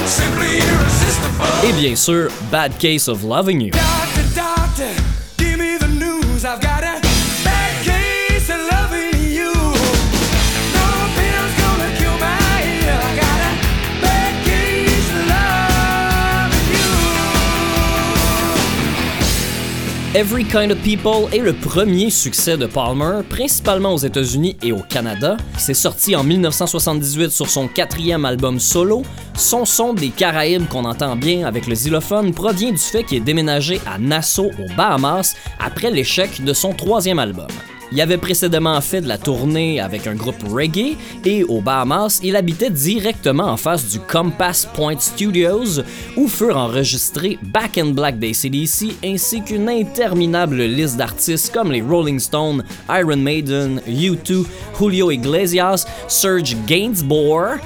Simply 0.06 0.56
irresistible. 0.56 1.68
Et 1.68 1.72
bien 1.72 1.94
sûr, 1.94 2.30
Bad 2.50 2.78
Case 2.78 3.06
of 3.08 3.22
Loving 3.22 3.60
You. 3.60 3.72
Every 20.16 20.46
Kind 20.46 20.72
of 20.72 20.78
People 20.78 21.28
est 21.30 21.42
le 21.42 21.52
premier 21.52 22.08
succès 22.08 22.56
de 22.56 22.64
Palmer, 22.64 23.20
principalement 23.28 23.92
aux 23.92 23.98
États-Unis 23.98 24.56
et 24.62 24.72
au 24.72 24.78
Canada. 24.78 25.36
C'est 25.58 25.74
sorti 25.74 26.16
en 26.16 26.24
1978 26.24 27.28
sur 27.28 27.50
son 27.50 27.68
quatrième 27.68 28.24
album 28.24 28.58
solo. 28.58 29.02
Son 29.34 29.66
son 29.66 29.92
des 29.92 30.08
Caraïbes 30.08 30.68
qu'on 30.68 30.86
entend 30.86 31.16
bien 31.16 31.46
avec 31.46 31.66
le 31.66 31.74
xylophone 31.74 32.32
provient 32.32 32.70
du 32.70 32.78
fait 32.78 33.04
qu'il 33.04 33.18
est 33.18 33.20
déménagé 33.20 33.78
à 33.84 33.98
Nassau, 33.98 34.46
aux 34.46 34.74
Bahamas, 34.74 35.36
après 35.60 35.90
l'échec 35.90 36.42
de 36.42 36.54
son 36.54 36.72
troisième 36.72 37.18
album. 37.18 37.48
Il 37.92 38.00
avait 38.00 38.18
précédemment 38.18 38.80
fait 38.80 39.00
de 39.00 39.08
la 39.08 39.16
tournée 39.16 39.80
avec 39.80 40.06
un 40.06 40.14
groupe 40.14 40.42
reggae 40.48 40.96
et 41.24 41.44
aux 41.44 41.60
Bahamas, 41.60 42.20
il 42.22 42.34
habitait 42.34 42.70
directement 42.70 43.44
en 43.44 43.56
face 43.56 43.88
du 43.88 44.00
Compass 44.00 44.66
Point 44.74 44.98
Studios 44.98 45.82
où 46.16 46.26
furent 46.26 46.56
enregistrés 46.56 47.38
Back 47.42 47.78
in 47.78 47.92
Black 47.92 48.18
d'ACDC 48.18 48.96
ainsi 49.04 49.42
qu'une 49.42 49.68
interminable 49.68 50.62
liste 50.62 50.96
d'artistes 50.96 51.52
comme 51.54 51.70
les 51.70 51.82
Rolling 51.82 52.18
Stones, 52.18 52.64
Iron 52.88 53.16
Maiden, 53.16 53.80
U2, 53.88 54.44
Julio 54.78 55.10
Iglesias, 55.10 55.86
Serge 56.08 56.56
Gainsbourg, 56.66 57.58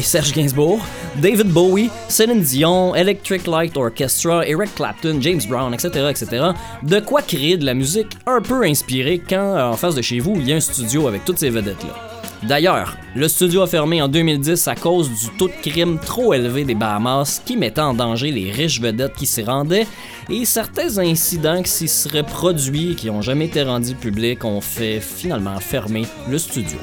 Serge 0.00 0.32
Gainsbourg, 0.32 0.80
David 1.22 1.48
Bowie, 1.48 1.90
Céline 2.08 2.42
Dion, 2.42 2.94
Electric 2.94 3.46
Light 3.46 3.76
Orchestra, 3.76 4.46
Eric 4.46 4.74
Clapton, 4.74 5.18
James 5.20 5.40
Brown, 5.48 5.72
etc., 5.72 6.10
etc. 6.10 6.46
De 6.82 7.00
quoi 7.00 7.22
créer 7.22 7.56
de 7.56 7.64
la 7.64 7.72
musique 7.72 8.12
un 8.26 8.40
peu 8.40 8.64
inspirée 8.64 9.22
quand, 9.26 9.55
en 9.56 9.76
face 9.76 9.94
de 9.94 10.02
chez 10.02 10.20
vous, 10.20 10.34
il 10.36 10.48
y 10.48 10.52
a 10.52 10.56
un 10.56 10.60
studio 10.60 11.08
avec 11.08 11.24
toutes 11.24 11.38
ces 11.38 11.50
vedettes-là. 11.50 11.94
D'ailleurs, 12.42 12.96
le 13.14 13.28
studio 13.28 13.62
a 13.62 13.66
fermé 13.66 14.02
en 14.02 14.08
2010 14.08 14.68
à 14.68 14.74
cause 14.74 15.10
du 15.10 15.36
taux 15.38 15.48
de 15.48 15.70
crime 15.70 15.98
trop 15.98 16.34
élevé 16.34 16.64
des 16.64 16.74
Bahamas 16.74 17.40
qui 17.44 17.56
mettait 17.56 17.80
en 17.80 17.94
danger 17.94 18.30
les 18.30 18.52
riches 18.52 18.80
vedettes 18.80 19.14
qui 19.14 19.26
s'y 19.26 19.42
rendaient 19.42 19.86
et 20.28 20.44
certains 20.44 20.98
incidents 20.98 21.62
qui 21.62 21.70
s'y 21.70 21.88
seraient 21.88 22.22
produits 22.22 22.92
et 22.92 22.94
qui 22.94 23.06
n'ont 23.06 23.22
jamais 23.22 23.46
été 23.46 23.62
rendus 23.62 23.94
publics 23.94 24.44
ont 24.44 24.60
fait 24.60 25.00
finalement 25.00 25.58
fermer 25.60 26.06
le 26.28 26.38
studio. 26.38 26.78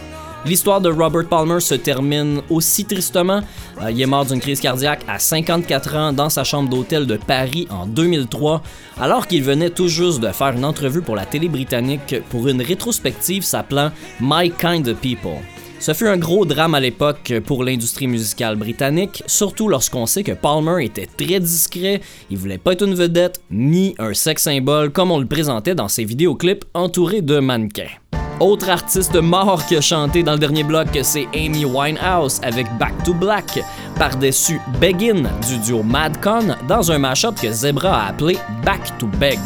L'histoire 0.45 0.81
de 0.81 0.89
Robert 0.89 1.29
Palmer 1.29 1.61
se 1.61 1.73
termine 1.75 2.41
aussi 2.49 2.83
tristement. 2.83 3.41
Euh, 3.81 3.91
il 3.91 4.01
est 4.01 4.05
mort 4.05 4.25
d'une 4.25 4.41
crise 4.41 4.59
cardiaque 4.59 5.01
à 5.07 5.17
54 5.17 5.95
ans 5.95 6.11
dans 6.11 6.29
sa 6.29 6.43
chambre 6.43 6.69
d'hôtel 6.69 7.07
de 7.07 7.15
Paris 7.15 7.65
en 7.69 7.87
2003, 7.87 8.61
alors 8.99 9.25
qu'il 9.27 9.41
venait 9.41 9.69
tout 9.69 9.87
juste 9.87 10.19
de 10.19 10.27
faire 10.27 10.49
une 10.49 10.65
entrevue 10.65 11.01
pour 11.01 11.15
la 11.15 11.25
télé 11.25 11.47
britannique 11.47 12.15
pour 12.29 12.49
une 12.49 12.61
rétrospective 12.61 13.43
s'appelant 13.43 13.91
My 14.19 14.51
Kind 14.51 14.89
of 14.89 14.97
People. 14.97 15.39
Ce 15.79 15.93
fut 15.93 16.07
un 16.07 16.17
gros 16.17 16.45
drame 16.45 16.75
à 16.75 16.79
l'époque 16.81 17.33
pour 17.45 17.63
l'industrie 17.63 18.07
musicale 18.07 18.57
britannique, 18.57 19.23
surtout 19.27 19.69
lorsqu'on 19.69 20.05
sait 20.05 20.23
que 20.23 20.31
Palmer 20.33 20.83
était 20.83 21.07
très 21.07 21.39
discret, 21.39 22.01
il 22.29 22.37
voulait 22.37 22.57
pas 22.57 22.73
être 22.73 22.85
une 22.85 22.95
vedette 22.95 23.41
ni 23.49 23.95
un 23.97 24.13
sex 24.13 24.43
symbole 24.43 24.91
comme 24.91 25.11
on 25.11 25.19
le 25.19 25.25
présentait 25.25 25.75
dans 25.75 25.89
ses 25.89 26.03
vidéoclips 26.03 26.65
entourés 26.73 27.21
de 27.21 27.39
mannequins. 27.39 28.03
Autre 28.39 28.69
artiste 28.69 29.15
mort 29.15 29.65
qui 29.65 29.75
a 29.75 29.81
chanté 29.81 30.23
dans 30.23 30.34
le 30.34 30.39
dernier 30.39 30.63
bloc, 30.63 30.88
c'est 31.03 31.27
Amy 31.34 31.65
Winehouse 31.65 32.39
avec 32.43 32.67
Back 32.77 33.03
to 33.03 33.13
Black, 33.13 33.59
par-dessus 33.97 34.59
Begin 34.79 35.23
du 35.47 35.57
duo 35.59 35.84
Madcon 35.84 36.55
dans 36.67 36.91
un 36.91 36.97
mashup 36.97 37.39
que 37.39 37.51
Zebra 37.51 38.05
a 38.05 38.09
appelé 38.09 38.38
Back 38.65 38.97
to 38.97 39.07
Beg. 39.07 39.39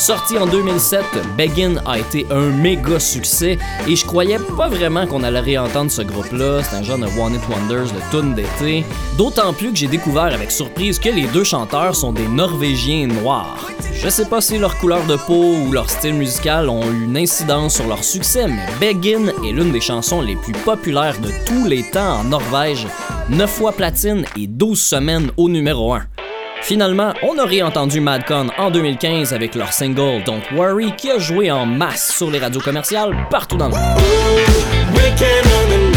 Sorti 0.00 0.38
en 0.38 0.46
2007, 0.46 1.04
Begin 1.36 1.74
a 1.84 1.98
été 1.98 2.26
un 2.30 2.48
méga 2.48 2.98
succès 2.98 3.58
et 3.86 3.94
je 3.94 4.06
croyais 4.06 4.38
pas 4.56 4.66
vraiment 4.66 5.06
qu'on 5.06 5.22
allait 5.22 5.40
réentendre 5.40 5.90
ce 5.90 6.00
groupe-là. 6.00 6.62
C'est 6.62 6.76
un 6.76 6.82
genre 6.82 6.96
de 6.96 7.04
One 7.20 7.34
It 7.34 7.42
Wonders, 7.50 7.92
de 7.92 8.10
tune 8.10 8.34
d'été. 8.34 8.86
D'autant 9.18 9.52
plus 9.52 9.72
que 9.72 9.76
j'ai 9.76 9.88
découvert 9.88 10.32
avec 10.32 10.52
surprise 10.52 10.98
que 10.98 11.10
les 11.10 11.26
deux 11.26 11.44
chanteurs 11.44 11.94
sont 11.94 12.14
des 12.14 12.26
Norvégiens 12.26 13.08
noirs. 13.08 13.70
Je 13.92 14.08
sais 14.08 14.24
pas 14.24 14.40
si 14.40 14.56
leur 14.56 14.78
couleur 14.78 15.04
de 15.04 15.16
peau 15.16 15.56
ou 15.66 15.70
leur 15.70 15.90
style 15.90 16.14
musical 16.14 16.70
ont 16.70 16.90
eu 16.90 17.04
une 17.04 17.18
incidence 17.18 17.74
sur 17.74 17.86
leur 17.86 18.02
succès, 18.02 18.46
mais 18.48 18.64
Begin 18.80 19.28
est 19.46 19.52
l'une 19.52 19.70
des 19.70 19.82
chansons 19.82 20.22
les 20.22 20.36
plus 20.36 20.54
populaires 20.54 21.20
de 21.20 21.28
tous 21.44 21.66
les 21.66 21.82
temps 21.82 22.20
en 22.20 22.24
Norvège. 22.24 22.86
9 23.28 23.50
fois 23.50 23.72
platine 23.72 24.24
et 24.34 24.46
12 24.46 24.80
semaines 24.80 25.30
au 25.36 25.50
numéro 25.50 25.92
1. 25.92 26.00
Finalement, 26.62 27.12
on 27.22 27.38
a 27.38 27.44
réentendu 27.44 28.00
Madcon 28.00 28.48
en 28.58 28.70
2015 28.70 29.34
avec 29.34 29.54
leur 29.54 29.72
single 29.72 30.22
Don't 30.24 30.42
Worry 30.52 30.94
qui 30.96 31.10
a 31.10 31.18
joué 31.18 31.50
en 31.50 31.66
masse 31.66 32.14
sur 32.16 32.30
les 32.30 32.38
radios 32.38 32.60
commerciales 32.60 33.26
partout 33.30 33.56
dans 33.56 33.68
le 33.68 33.74
monde. 33.74 35.89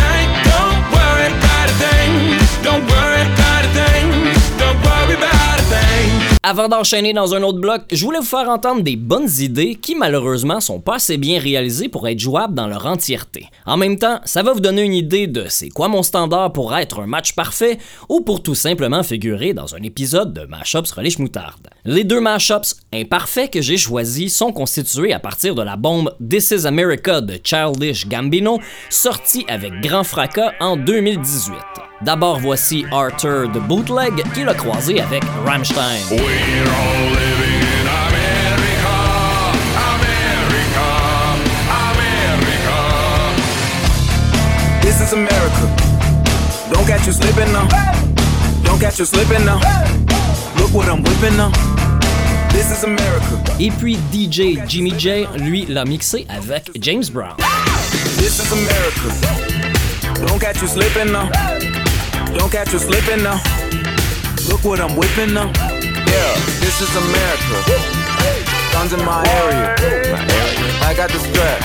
Avant 6.45 6.67
d'enchaîner 6.67 7.13
dans 7.13 7.35
un 7.35 7.41
autre 7.41 7.59
bloc, 7.59 7.83
je 7.89 8.03
voulais 8.03 8.19
vous 8.19 8.25
faire 8.25 8.49
entendre 8.49 8.81
des 8.81 8.97
bonnes 8.97 9.29
idées 9.39 9.75
qui 9.75 9.95
malheureusement 9.95 10.59
sont 10.59 10.81
pas 10.81 10.95
assez 10.95 11.15
bien 11.15 11.39
réalisées 11.39 11.87
pour 11.87 12.05
être 12.05 12.19
jouables 12.19 12.53
dans 12.53 12.67
leur 12.67 12.85
entièreté. 12.85 13.47
En 13.65 13.77
même 13.77 13.97
temps, 13.97 14.19
ça 14.25 14.43
va 14.43 14.51
vous 14.51 14.59
donner 14.59 14.81
une 14.81 14.93
idée 14.93 15.27
de 15.27 15.45
c'est 15.47 15.69
quoi 15.69 15.87
mon 15.87 16.03
standard 16.03 16.51
pour 16.51 16.75
être 16.75 16.99
un 16.99 17.07
match 17.07 17.33
parfait 17.33 17.77
ou 18.09 18.19
pour 18.19 18.43
tout 18.43 18.55
simplement 18.55 19.03
figurer 19.03 19.53
dans 19.53 19.73
un 19.73 19.83
épisode 19.83 20.33
de 20.33 20.45
Mashups 20.45 20.91
Relish 20.91 21.17
Moutarde. 21.17 21.69
Les 21.85 22.05
deux 22.05 22.21
mashups 22.21 22.77
imparfaits 22.93 23.51
que 23.51 23.61
j'ai 23.61 23.75
choisis 23.75 24.33
sont 24.33 24.53
constitués 24.53 25.11
à 25.11 25.19
partir 25.19 25.53
de 25.53 25.61
la 25.61 25.75
bombe 25.75 26.15
This 26.25 26.51
is 26.51 26.65
America 26.65 27.19
de 27.19 27.37
Childish 27.43 28.07
Gambino, 28.07 28.61
sortie 28.89 29.43
avec 29.49 29.81
grand 29.81 30.05
fracas 30.05 30.53
en 30.61 30.77
2018. 30.77 31.57
D'abord 32.01 32.39
voici 32.39 32.85
Arthur 32.89 33.49
de 33.49 33.59
Bootleg 33.59 34.13
qui 34.33 34.45
l'a 34.45 34.53
croisé 34.53 35.01
avec 35.01 35.23
Rammstein. 35.45 35.99
This 52.53 52.69
is 52.71 52.83
America. 52.83 53.41
Et 53.59 53.71
puis 53.71 53.97
DJ 54.11 54.59
Jimmy 54.67 54.93
J, 54.97 55.27
lui, 55.37 55.65
l'a 55.67 55.85
mixé 55.85 56.27
avec 56.29 56.69
James 56.79 57.03
Brown. 57.11 57.35
This 58.17 58.39
is 58.39 58.51
America. 58.53 59.09
Don't 60.27 60.39
catch 60.39 60.61
you 60.61 60.67
slipping 60.67 61.11
now. 61.11 61.29
Don't 62.37 62.51
catch 62.51 62.71
you 62.71 62.79
slipping 62.79 63.23
now. 63.23 63.41
Look 64.47 64.63
what 64.63 64.79
I'm 64.79 64.95
whipping 64.95 65.33
now. 65.33 65.51
Yeah, 65.51 66.33
this 66.61 66.79
is 66.79 66.95
America. 66.95 67.57
Guns 68.71 68.93
in 68.93 69.03
my 69.03 69.25
area. 69.41 69.75
I 70.83 70.93
got 70.95 71.09
the 71.09 71.19
strap. 71.19 71.59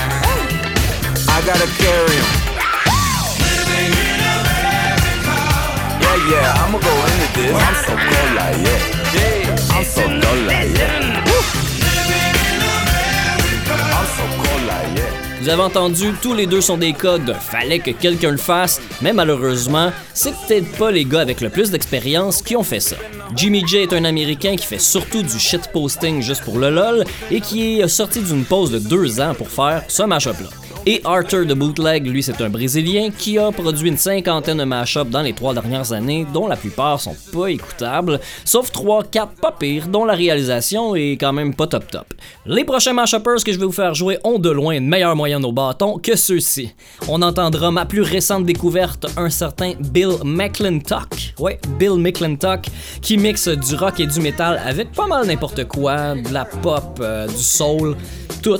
I 1.29 1.41
gotta 1.45 1.67
carry. 1.77 2.19
Yeah, 6.01 6.31
yeah, 6.31 6.65
I'ma 6.65 6.79
go 6.79 6.93
into 7.05 7.27
this. 7.35 7.53
I'm 7.53 7.75
so 7.85 7.95
cold 7.95 8.35
like 8.35 8.57
yeah. 8.65 9.38
Vous 15.41 15.47
avez 15.47 15.61
entendu, 15.61 16.11
tous 16.21 16.33
les 16.33 16.47
deux 16.47 16.59
sont 16.59 16.77
des 16.77 16.91
de 16.91 17.33
fallait 17.33 17.79
que 17.79 17.91
quelqu'un 17.91 18.31
le 18.31 18.37
fasse, 18.37 18.81
mais 19.01 19.13
malheureusement, 19.13 19.91
c'est 20.13 20.33
peut-être 20.45 20.69
pas 20.77 20.91
les 20.91 21.05
gars 21.05 21.21
avec 21.21 21.39
le 21.39 21.49
plus 21.49 21.71
d'expérience 21.71 22.41
qui 22.41 22.57
ont 22.57 22.63
fait 22.63 22.81
ça. 22.81 22.97
Jimmy 23.35 23.65
J 23.65 23.77
est 23.77 23.93
un 23.93 24.03
Américain 24.03 24.57
qui 24.57 24.65
fait 24.65 24.79
surtout 24.79 25.23
du 25.23 25.39
shitposting 25.39 26.21
juste 26.21 26.43
pour 26.43 26.57
le 26.57 26.69
lol 26.71 27.05
et 27.31 27.39
qui 27.39 27.79
est 27.79 27.87
sorti 27.87 28.21
d'une 28.21 28.43
pause 28.43 28.71
de 28.71 28.79
deux 28.79 29.21
ans 29.21 29.33
pour 29.33 29.49
faire 29.49 29.83
ce 29.87 30.03
mashup-là. 30.03 30.68
Et 30.91 31.01
Arthur 31.05 31.45
de 31.45 31.53
Bootleg, 31.53 32.07
lui, 32.07 32.23
c'est 32.23 32.41
un 32.41 32.49
Brésilien 32.49 33.11
qui 33.15 33.37
a 33.37 33.51
produit 33.51 33.89
une 33.89 33.97
cinquantaine 33.99 34.57
de 34.57 34.63
mashups 34.63 35.11
dans 35.11 35.21
les 35.21 35.33
trois 35.33 35.53
dernières 35.53 35.93
années, 35.93 36.25
dont 36.33 36.47
la 36.47 36.55
plupart 36.55 36.99
sont 36.99 37.15
pas 37.31 37.45
écoutables, 37.45 38.19
sauf 38.43 38.71
3-4 38.71 39.27
pas 39.39 39.51
pires, 39.51 39.87
dont 39.87 40.03
la 40.03 40.15
réalisation 40.15 40.95
est 40.95 41.11
quand 41.11 41.31
même 41.31 41.53
pas 41.53 41.67
top 41.67 41.91
top. 41.91 42.07
Les 42.47 42.63
prochains 42.63 42.93
mashuppers 42.93 43.43
que 43.43 43.53
je 43.53 43.59
vais 43.59 43.67
vous 43.67 43.71
faire 43.71 43.93
jouer 43.93 44.17
ont 44.23 44.39
de 44.39 44.49
loin 44.49 44.73
une 44.73 44.87
meilleure 44.87 45.15
moyenne 45.15 45.45
au 45.45 45.51
bâton 45.51 45.99
que 45.99 46.15
ceux-ci. 46.15 46.71
On 47.07 47.21
entendra 47.21 47.69
ma 47.69 47.85
plus 47.85 48.01
récente 48.01 48.47
découverte, 48.47 49.05
un 49.15 49.29
certain 49.29 49.73
Bill 49.79 50.13
McClintock, 50.25 51.35
ouais, 51.37 51.59
Bill 51.77 51.97
McClintock, 51.99 52.65
qui 53.03 53.15
mixe 53.17 53.47
du 53.47 53.75
rock 53.75 53.99
et 53.99 54.07
du 54.07 54.21
métal 54.21 54.59
avec 54.65 54.91
pas 54.93 55.05
mal 55.05 55.27
n'importe 55.27 55.65
quoi, 55.65 56.15
de 56.15 56.33
la 56.33 56.45
pop, 56.45 56.99
euh, 56.99 57.27
du 57.27 57.43
soul, 57.43 57.95
tout. 58.41 58.57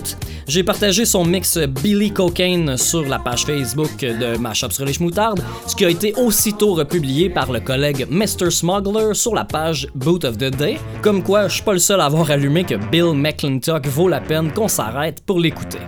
J'ai 0.47 0.63
partagé 0.63 1.05
son 1.05 1.23
mix 1.25 1.57
Billy 1.57 2.11
Cocaine 2.19 2.75
sur 2.75 3.07
la 3.07 3.17
page 3.17 3.45
Facebook 3.45 3.97
de 3.99 4.37
Mashups 4.37 4.77
Relish 4.77 4.99
Moutarde, 4.99 5.41
ce 5.65 5.73
qui 5.73 5.85
a 5.85 5.89
été 5.89 6.13
aussitôt 6.15 6.73
republié 6.73 7.29
par 7.29 7.49
le 7.49 7.61
collègue 7.61 8.07
Mr. 8.09 8.51
Smuggler 8.51 9.13
sur 9.13 9.33
la 9.33 9.45
page 9.45 9.87
Boot 9.95 10.25
of 10.25 10.37
the 10.37 10.53
Day, 10.53 10.79
comme 11.01 11.23
quoi 11.23 11.47
je 11.47 11.53
suis 11.53 11.63
pas 11.63 11.71
le 11.71 11.79
seul 11.79 12.01
à 12.01 12.05
avoir 12.07 12.29
allumé 12.29 12.65
que 12.65 12.75
Bill 12.75 13.13
McClintock 13.13 13.87
vaut 13.87 14.09
la 14.09 14.19
peine 14.19 14.51
qu'on 14.51 14.67
s'arrête 14.67 15.23
pour 15.25 15.39
l'écouter. 15.39 15.79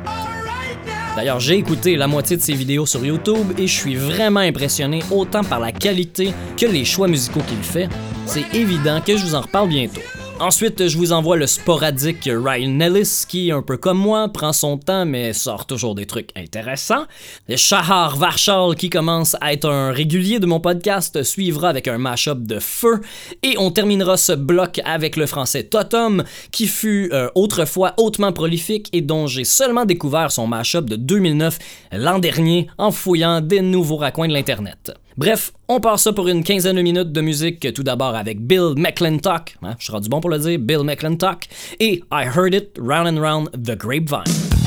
D'ailleurs, 1.17 1.41
j'ai 1.41 1.57
écouté 1.57 1.97
la 1.97 2.07
moitié 2.07 2.37
de 2.37 2.41
ses 2.41 2.53
vidéos 2.53 2.85
sur 2.85 3.05
YouTube 3.05 3.51
et 3.57 3.67
je 3.67 3.75
suis 3.75 3.95
vraiment 3.97 4.39
impressionné 4.39 5.03
autant 5.11 5.43
par 5.43 5.59
la 5.59 5.73
qualité 5.73 6.33
que 6.55 6.65
les 6.65 6.85
choix 6.85 7.09
musicaux 7.09 7.41
qu'il 7.45 7.57
fait. 7.57 7.89
C'est 8.25 8.45
évident 8.53 9.01
que 9.05 9.17
je 9.17 9.25
vous 9.25 9.35
en 9.35 9.41
reparle 9.41 9.67
bientôt. 9.67 9.99
Ensuite, 10.41 10.87
je 10.87 10.97
vous 10.97 11.11
envoie 11.11 11.37
le 11.37 11.45
sporadique 11.45 12.27
Ryan 12.27 12.69
Nellis 12.69 13.25
qui, 13.27 13.51
un 13.51 13.61
peu 13.61 13.77
comme 13.77 13.99
moi, 13.99 14.27
prend 14.27 14.53
son 14.53 14.79
temps 14.79 15.05
mais 15.05 15.33
sort 15.33 15.67
toujours 15.67 15.93
des 15.93 16.07
trucs 16.07 16.31
intéressants. 16.35 17.03
Shahar 17.55 18.17
Varchal 18.17 18.73
qui 18.73 18.89
commence 18.89 19.37
à 19.39 19.53
être 19.53 19.69
un 19.69 19.91
régulier 19.91 20.39
de 20.39 20.47
mon 20.47 20.59
podcast 20.59 21.21
suivra 21.21 21.69
avec 21.69 21.87
un 21.87 21.99
mashup 21.99 22.43
de 22.43 22.57
feu 22.57 23.01
et 23.43 23.53
on 23.59 23.69
terminera 23.69 24.17
ce 24.17 24.31
bloc 24.31 24.81
avec 24.83 25.15
le 25.15 25.27
français 25.27 25.61
Totem 25.61 26.23
qui 26.51 26.65
fut 26.65 27.11
euh, 27.13 27.29
autrefois 27.35 27.93
hautement 27.97 28.33
prolifique 28.33 28.89
et 28.93 29.01
dont 29.01 29.27
j'ai 29.27 29.43
seulement 29.43 29.85
découvert 29.85 30.31
son 30.31 30.47
mashup 30.47 30.89
de 30.89 30.95
2009 30.95 31.59
l'an 31.91 32.17
dernier 32.17 32.67
en 32.79 32.89
fouillant 32.89 33.41
des 33.41 33.61
nouveaux 33.61 33.97
raccoins 33.97 34.27
de 34.27 34.33
l'internet. 34.33 34.91
Bref, 35.17 35.51
on 35.67 35.79
part 35.79 35.99
ça 35.99 36.13
pour 36.13 36.27
une 36.27 36.43
quinzaine 36.43 36.77
de 36.77 36.81
minutes 36.81 37.11
de 37.11 37.21
musique, 37.21 37.73
tout 37.73 37.83
d'abord 37.83 38.15
avec 38.15 38.39
Bill 38.39 38.73
McClintock, 38.77 39.57
hein, 39.61 39.75
je 39.77 39.85
serai 39.85 39.99
du 39.99 40.09
bon 40.09 40.21
pour 40.21 40.29
le 40.29 40.39
dire, 40.39 40.57
Bill 40.57 40.83
McClintock, 40.83 41.47
et 41.79 42.01
I 42.11 42.25
Heard 42.33 42.53
It 42.53 42.77
Round 42.79 43.07
and 43.07 43.21
Round 43.21 43.51
the 43.51 43.75
Grapevine. 43.77 44.60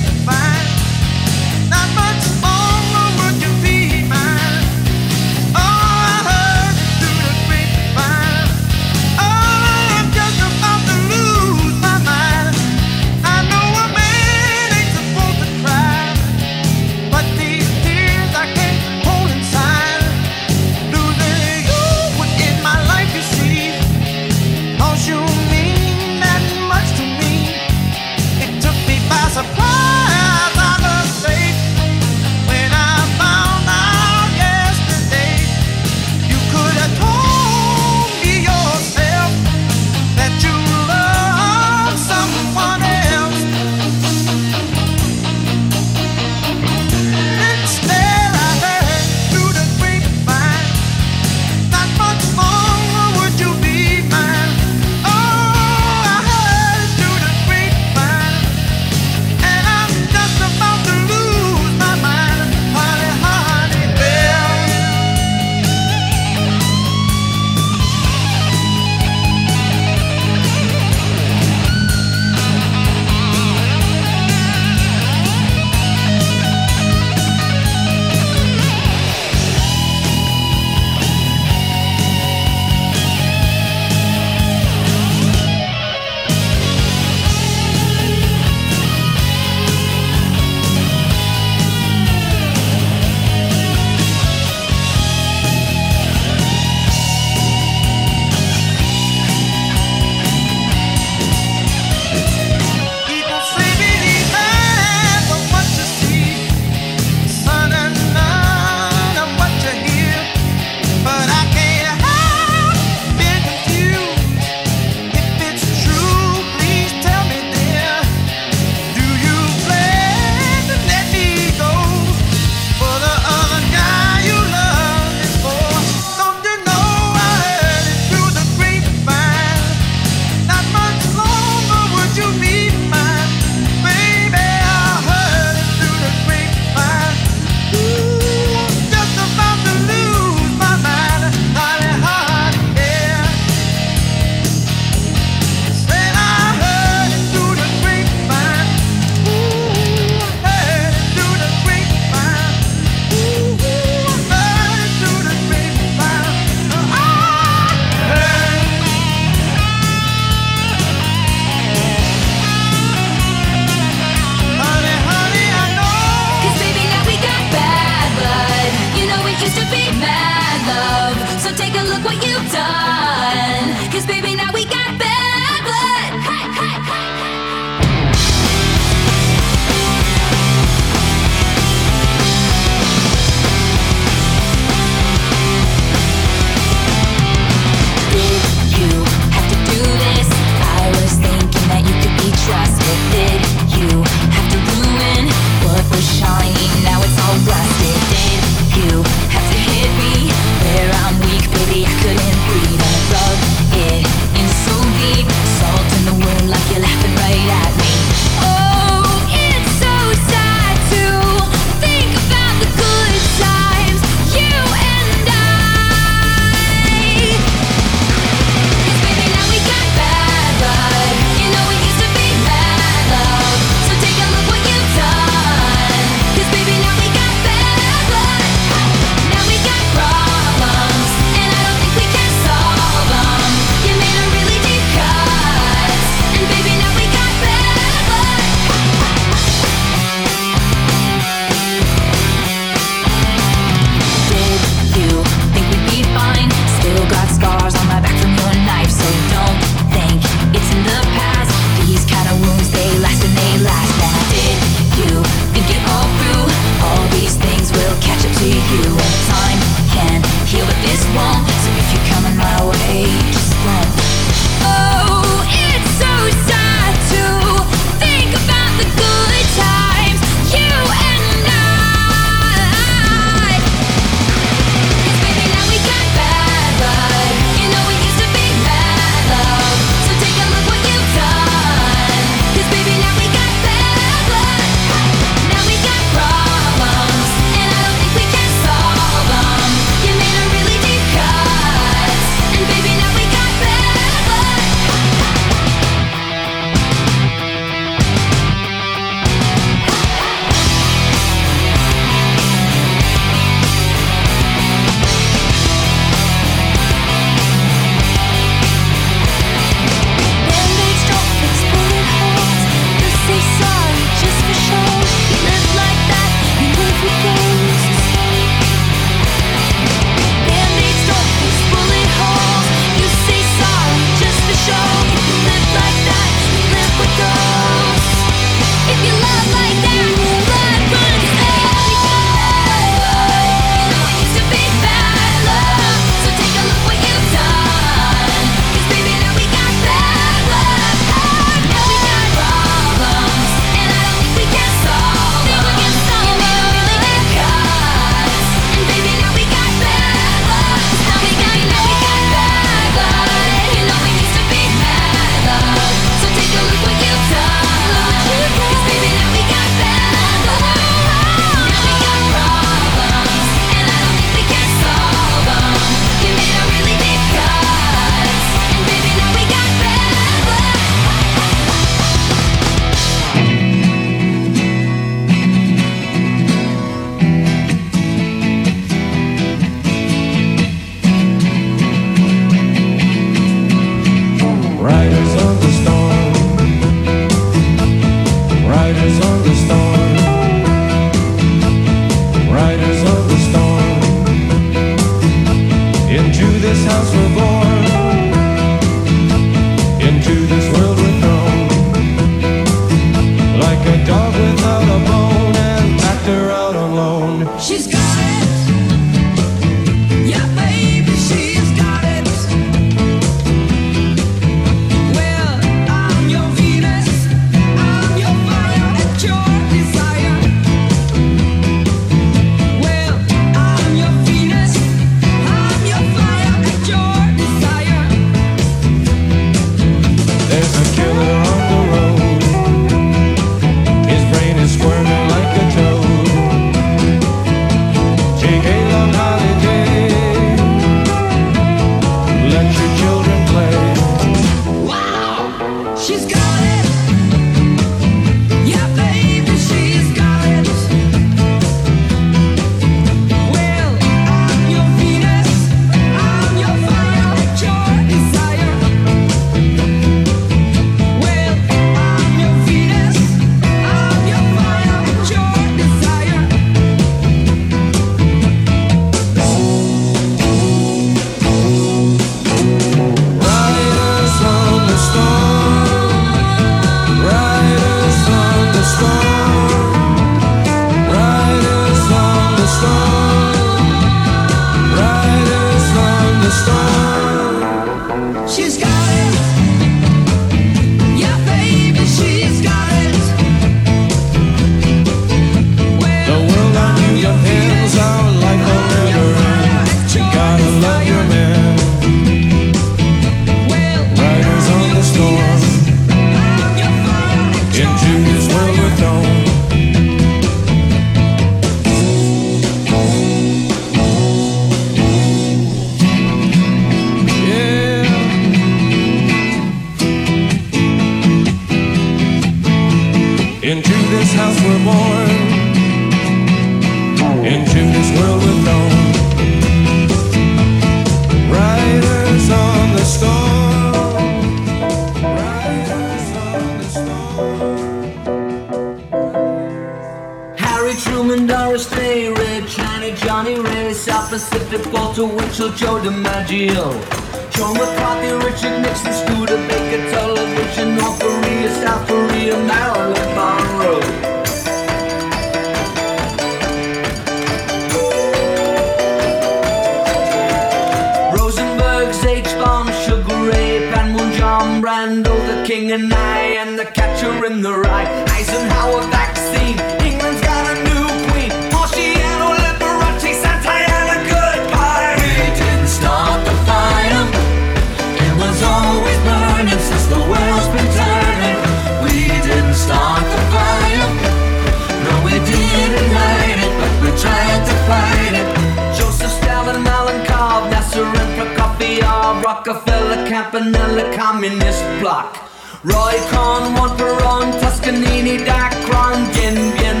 Campanella 593.50 594.10
Communist 594.16 594.82
Bloc. 595.00 595.36
Roy 595.84 596.16
Con, 596.30 596.74
Juan 596.74 596.96
Perón, 596.96 597.52
Toscanini, 597.60 598.38
Dacron, 598.38 599.20
Jin 599.34 599.70
Bien, 599.76 600.00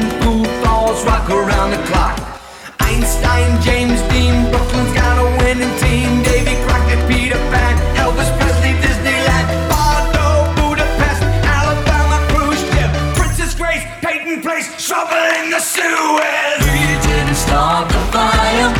Falls, 0.62 1.04
rock 1.04 1.28
around 1.28 1.72
the 1.72 1.82
clock. 1.84 2.16
Einstein, 2.80 3.60
James 3.60 4.00
Dean, 4.08 4.50
Brooklyn's 4.50 4.94
got 4.94 5.18
a 5.18 5.26
winning 5.44 5.70
team, 5.78 6.22
Davy 6.22 6.56
Crockett, 6.64 7.06
Peter 7.06 7.36
Pan, 7.52 7.76
Elvis 8.00 8.32
Presley, 8.40 8.72
Disneyland, 8.80 9.46
Bardo, 9.68 10.48
Budapest, 10.56 11.22
Alabama, 11.44 12.16
cruise 12.32 12.60
ship, 12.72 12.90
Princess 13.14 13.54
Grace, 13.54 13.84
Peyton 14.00 14.40
Place, 14.40 14.72
Trouble 14.80 15.20
in 15.36 15.50
the 15.50 15.60
Suez. 15.60 16.64
We 16.64 16.80
didn't 17.06 17.36
start 17.36 17.92
the 17.92 18.00
fire, 18.08 18.72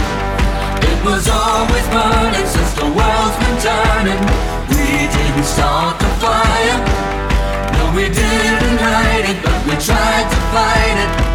it 0.80 1.04
was 1.04 1.28
always 1.28 1.86
burning 1.92 2.46
since 2.48 2.72
the 2.80 2.88
world's 2.88 3.36
been 3.44 3.58
turning 3.60 4.53
start 5.44 5.98
the 5.98 6.06
fire. 6.24 6.78
No, 7.76 7.92
we 7.94 8.08
didn't 8.08 8.78
hide 8.80 9.28
it, 9.28 9.42
but 9.44 9.58
we 9.66 9.72
tried 9.76 10.26
to 10.30 10.38
fight 10.52 10.98
it. 11.04 11.33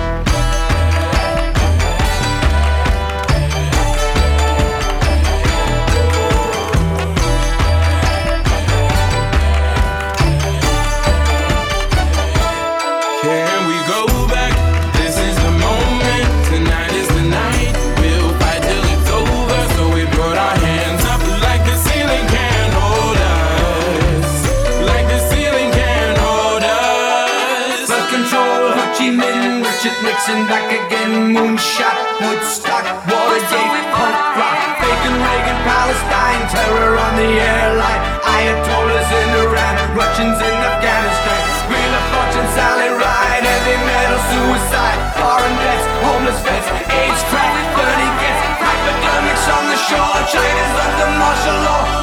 Woodstock, 32.20 32.84
Watergate, 33.08 33.88
punk 33.96 34.18
rock, 34.36 34.60
Bacon, 34.84 35.16
Reagan, 35.24 35.60
Palestine, 35.64 36.44
terror 36.52 37.00
on 37.00 37.16
the 37.16 37.32
airline, 37.32 38.02
Ayatollahs 38.28 39.08
in 39.08 39.30
Iran, 39.40 39.76
Russians 39.96 40.36
in 40.36 40.56
Afghanistan, 40.68 41.44
Wheel 41.72 41.94
of 41.96 42.06
Fortune, 42.12 42.50
Sally 42.60 42.92
Ride, 42.92 43.44
heavy 43.48 43.78
metal, 43.88 44.20
suicide, 44.36 45.00
foreign 45.16 45.56
debts, 45.64 45.88
homeless 46.04 46.40
vets, 46.44 46.68
AIDS, 46.92 47.22
crack, 47.32 47.56
burning 47.80 48.16
gets, 48.20 48.44
hypodermics 48.68 49.48
on 49.56 49.64
the 49.72 49.80
shore, 49.88 50.20
China's 50.28 50.76
under 50.76 51.10
martial 51.16 51.58
law. 51.64 51.99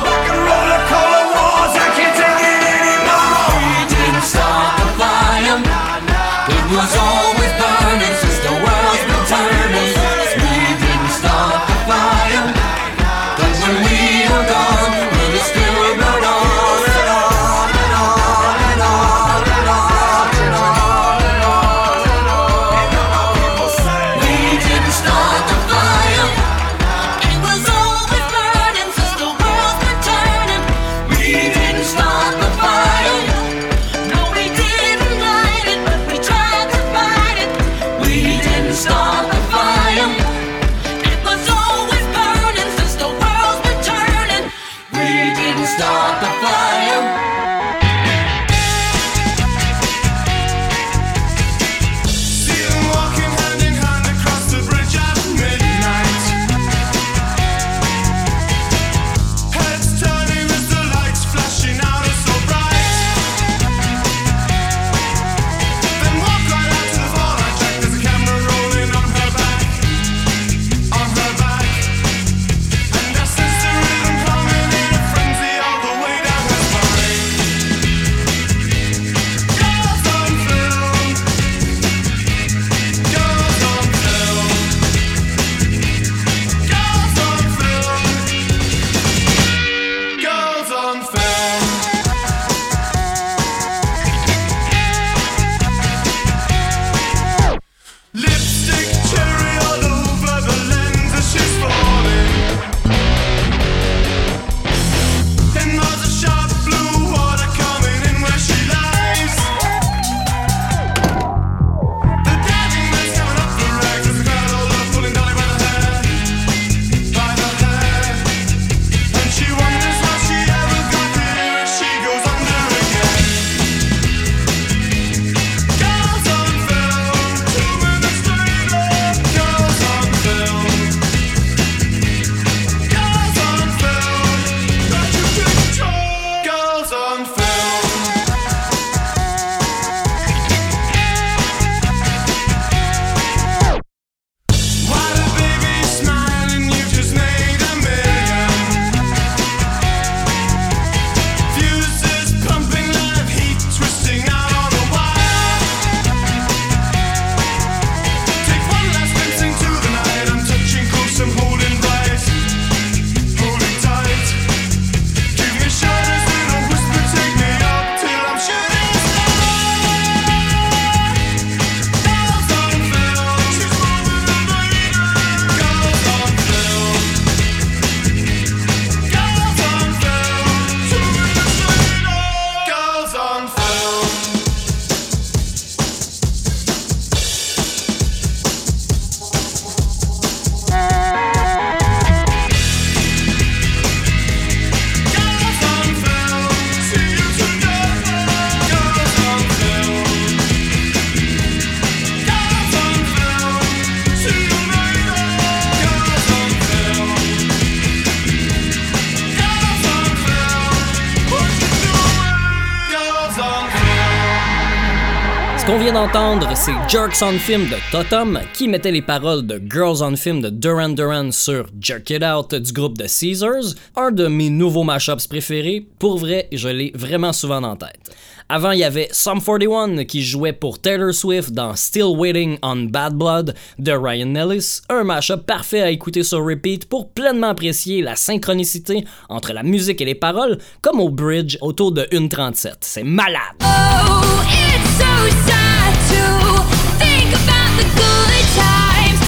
D'entendre, 216.07 216.49
c'est 216.55 216.73
Jerks 216.89 217.23
on 217.23 217.39
Film 217.39 217.69
de 217.69 217.77
Totem 217.91 218.41
qui 218.53 218.69
mettait 218.69 218.93
les 218.93 219.03
paroles 219.03 219.47
de 219.47 219.61
Girls 219.71 220.03
on 220.03 220.17
Film 220.17 220.41
de 220.41 220.51
Duran 220.51 220.91
Duran 220.91 221.31
sur 221.31 221.67
Jerk 221.81 222.11
It 222.11 222.23
Out 222.23 222.55
du 222.55 222.73
groupe 222.73 222.99
de 222.99 223.07
Caesars, 223.07 223.75
un 223.97 224.11
de 224.11 224.27
mes 224.27 224.51
nouveaux 224.51 224.85
mashups 224.85 225.27
préférés. 225.27 225.87
Pour 225.99 226.19
vrai, 226.19 226.49
je 226.53 226.69
l'ai 226.69 226.93
vraiment 226.95 227.33
souvent 227.33 227.63
en 227.63 227.77
tête. 227.77 228.15
Avant, 228.49 228.73
il 228.73 228.81
y 228.81 228.85
avait 228.85 229.09
Sum 229.11 229.41
41 229.41 230.05
qui 230.05 230.23
jouait 230.23 230.53
pour 230.53 230.81
Taylor 230.81 231.13
Swift 231.13 231.53
dans 231.53 231.75
Still 231.75 232.17
Waiting 232.17 232.59
on 232.63 232.85
Bad 232.85 233.15
Blood 233.15 233.55
de 233.79 233.93
Ryan 233.93 234.35
Ellis, 234.35 234.81
un 234.89 235.05
mashup 235.05 235.47
parfait 235.47 235.83
à 235.83 235.91
écouter 235.91 236.23
sur 236.23 236.45
repeat 236.45 236.89
pour 236.89 237.11
pleinement 237.11 237.49
apprécier 237.49 238.03
la 238.03 238.17
synchronicité 238.17 239.05
entre 239.29 239.53
la 239.53 239.63
musique 239.63 240.01
et 240.01 240.05
les 240.05 240.15
paroles, 240.15 240.59
comme 240.83 241.01
au 241.01 241.11
bridge 241.11 241.57
autour 241.61 241.93
de 241.93 242.03
1.37. 242.03 242.75
C'est 242.81 243.05
malade! 243.05 243.41
Oh, 243.63 244.27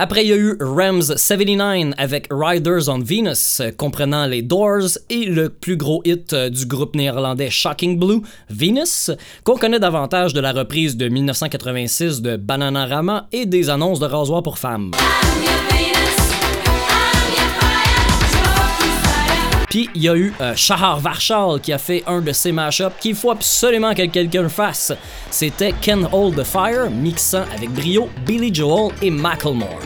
Après, 0.01 0.25
il 0.25 0.29
y 0.29 0.33
a 0.33 0.37
eu 0.37 0.57
Rams 0.61 1.03
79 1.03 1.95
avec 1.99 2.29
Riders 2.31 2.89
on 2.89 3.01
Venus, 3.01 3.59
euh, 3.61 3.73
comprenant 3.77 4.27
les 4.27 4.43
Doors 4.43 4.97
et 5.11 5.25
le 5.25 5.49
plus 5.49 5.77
gros 5.77 6.03
hit 6.05 6.33
euh, 6.33 6.51
du 6.51 6.67
groupe 6.67 6.95
néerlandais 6.95 7.51
Shocking 7.51 7.99
Blue, 7.99 8.21
Venus, 8.49 9.11
qu'on 9.43 9.57
connaît 9.57 9.81
davantage 9.81 10.35
de 10.35 10.41
la 10.41 10.53
reprise 10.53 10.97
de 10.97 11.09
1986 11.09 12.23
de 12.23 12.37
Bananarama 12.37 13.27
et 13.33 13.45
des 13.45 13.71
annonces 13.71 13.99
de 13.99 14.07
rasoir 14.07 14.45
pour 14.45 14.59
femmes. 14.59 14.93
Puis 19.69 19.91
il 19.95 20.03
y 20.03 20.09
a 20.09 20.17
eu 20.17 20.33
euh, 20.41 20.55
Shahar 20.57 20.99
Varshal 20.99 21.61
qui 21.61 21.73
a 21.73 21.79
fait 21.79 22.03
un 22.07 22.21
de 22.21 22.33
ces 22.33 22.53
mashups 22.53 22.95
qu'il 23.01 23.15
faut 23.15 23.31
absolument 23.31 23.95
que 23.95 24.07
quelqu'un 24.07 24.49
fasse. 24.49 24.93
C'était 25.31 25.75
Ken 25.81 26.09
Hold 26.13 26.37
the 26.37 26.45
Fire 26.45 26.91
mixant 26.91 27.45
avec 27.55 27.71
brio 27.71 28.09
Billy 28.27 28.55
Joel 28.55 28.93
et 29.03 29.11
Macklemore. 29.11 29.81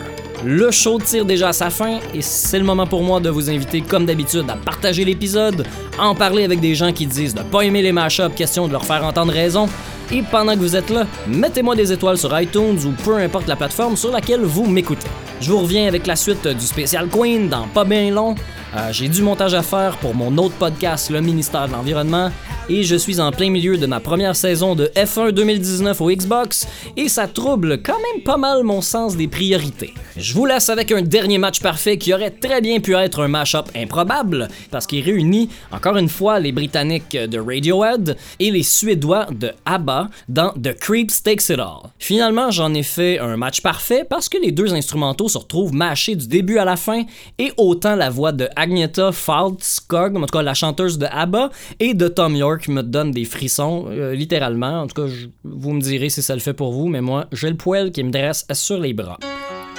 Le 0.44 0.72
show 0.72 0.98
tire 0.98 1.24
déjà 1.24 1.48
à 1.48 1.52
sa 1.52 1.70
fin 1.70 2.00
et 2.12 2.20
c'est 2.20 2.58
le 2.58 2.64
moment 2.64 2.86
pour 2.86 3.02
moi 3.02 3.20
de 3.20 3.30
vous 3.30 3.48
inviter 3.48 3.80
comme 3.80 4.06
d'habitude 4.06 4.44
à 4.48 4.56
partager 4.56 5.04
l'épisode, 5.04 5.64
à 5.98 6.08
en 6.08 6.16
parler 6.16 6.42
avec 6.42 6.58
des 6.58 6.74
gens 6.74 6.92
qui 6.92 7.06
disent 7.06 7.34
de 7.34 7.42
pas 7.42 7.62
aimer 7.62 7.80
les 7.80 7.92
mashups, 7.92 8.34
question 8.34 8.66
de 8.66 8.72
leur 8.72 8.84
faire 8.84 9.04
entendre 9.04 9.32
raison. 9.32 9.68
Et 10.10 10.22
pendant 10.22 10.54
que 10.54 10.58
vous 10.58 10.74
êtes 10.74 10.90
là, 10.90 11.06
mettez-moi 11.28 11.76
des 11.76 11.92
étoiles 11.92 12.18
sur 12.18 12.38
iTunes 12.40 12.78
ou 12.84 12.90
peu 13.04 13.16
importe 13.18 13.46
la 13.46 13.54
plateforme 13.54 13.96
sur 13.96 14.10
laquelle 14.10 14.42
vous 14.42 14.66
m'écoutez. 14.66 15.06
Je 15.40 15.50
vous 15.50 15.60
reviens 15.60 15.86
avec 15.86 16.06
la 16.06 16.16
suite 16.16 16.46
du 16.46 16.66
spécial 16.66 17.08
Queen 17.08 17.48
dans 17.48 17.68
pas 17.68 17.84
bien 17.84 18.10
long. 18.10 18.34
Euh, 18.74 18.90
J'ai 18.90 19.08
du 19.08 19.20
montage 19.20 19.52
à 19.52 19.62
faire 19.62 19.98
pour 19.98 20.14
mon 20.14 20.38
autre 20.38 20.54
podcast, 20.54 21.10
le 21.10 21.20
ministère 21.20 21.68
de 21.68 21.72
l'Environnement, 21.72 22.30
et 22.70 22.84
je 22.84 22.96
suis 22.96 23.20
en 23.20 23.30
plein 23.30 23.50
milieu 23.50 23.76
de 23.76 23.84
ma 23.84 24.00
première 24.00 24.34
saison 24.34 24.74
de 24.74 24.86
F1 24.96 25.32
2019 25.32 26.00
au 26.00 26.10
Xbox, 26.10 26.66
et 26.96 27.08
ça 27.08 27.26
trouble 27.26 27.82
quand 27.82 27.98
même 28.14 28.22
pas 28.22 28.38
mal 28.38 28.62
mon 28.62 28.80
sens 28.80 29.14
des 29.14 29.28
priorités. 29.28 29.92
Je 30.16 30.32
vous 30.32 30.46
laisse 30.46 30.70
avec 30.70 30.90
un 30.90 31.02
dernier 31.02 31.36
match 31.36 31.60
parfait 31.60 31.98
qui 31.98 32.14
aurait 32.14 32.30
très 32.30 32.62
bien 32.62 32.80
pu 32.80 32.94
être 32.94 33.20
un 33.22 33.28
mashup 33.28 33.66
improbable, 33.76 34.48
parce 34.70 34.86
qu'il 34.86 35.04
réunit 35.04 35.50
encore 35.70 35.98
une 35.98 36.08
fois 36.08 36.40
les 36.40 36.52
Britanniques 36.52 37.14
de 37.16 37.38
Radiohead 37.38 38.16
et 38.40 38.50
les 38.50 38.62
Suédois 38.62 39.26
de 39.30 39.50
ABBA 39.66 40.08
dans 40.30 40.52
The 40.52 40.72
Creeps 40.78 41.22
Takes 41.22 41.50
It 41.50 41.58
All. 41.58 41.90
Finalement, 41.98 42.50
j'en 42.50 42.72
ai 42.72 42.82
fait 42.82 43.18
un 43.18 43.36
match 43.36 43.60
parfait 43.60 44.06
parce 44.08 44.30
que 44.30 44.38
les 44.38 44.52
deux 44.52 44.72
instrumentaux 44.72 45.28
se 45.28 45.36
retrouvent 45.36 45.74
mâchés 45.74 46.16
du 46.16 46.26
début 46.26 46.56
à 46.56 46.64
la 46.64 46.76
fin, 46.76 47.02
et 47.38 47.52
autant 47.58 47.96
la 47.96 48.08
voix 48.08 48.32
de 48.32 48.48
Agneta 48.62 49.10
Faltskog, 49.10 50.16
en 50.16 50.20
tout 50.20 50.38
cas 50.38 50.42
la 50.42 50.54
chanteuse 50.54 50.96
de 50.96 51.06
ABBA, 51.10 51.50
et 51.80 51.94
de 51.94 52.06
Tom 52.06 52.36
York 52.36 52.68
me 52.68 52.82
donne 52.82 53.10
des 53.10 53.24
frissons, 53.24 53.86
euh, 53.90 54.14
littéralement. 54.14 54.82
En 54.82 54.86
tout 54.86 55.02
cas, 55.02 55.12
vous 55.42 55.72
me 55.72 55.80
direz 55.80 56.10
si 56.10 56.22
ça 56.22 56.34
le 56.34 56.40
fait 56.40 56.54
pour 56.54 56.72
vous, 56.72 56.86
mais 56.86 57.00
moi, 57.00 57.26
j'ai 57.32 57.50
le 57.50 57.56
poil 57.56 57.90
qui 57.90 58.04
me 58.04 58.10
dresse 58.10 58.46
sur 58.52 58.78
les 58.78 58.92
bras. 58.94 59.18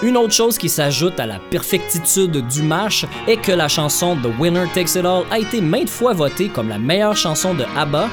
Une 0.01 0.17
autre 0.17 0.33
chose 0.33 0.57
qui 0.57 0.67
s'ajoute 0.67 1.17
à 1.17 1.25
la 1.25 1.39
perfectitude 1.49 2.45
du 2.45 2.61
match 2.61 3.05
est 3.25 3.37
que 3.37 3.53
la 3.53 3.69
chanson 3.69 4.17
The 4.17 4.37
Winner 4.37 4.65
Takes 4.73 4.95
It 4.95 5.05
All 5.05 5.23
a 5.31 5.39
été 5.39 5.61
maintes 5.61 5.89
fois 5.89 6.11
votée 6.11 6.49
comme 6.49 6.67
la 6.67 6.77
meilleure 6.77 7.15
chanson 7.15 7.53
de 7.53 7.63
ABBA 7.77 8.09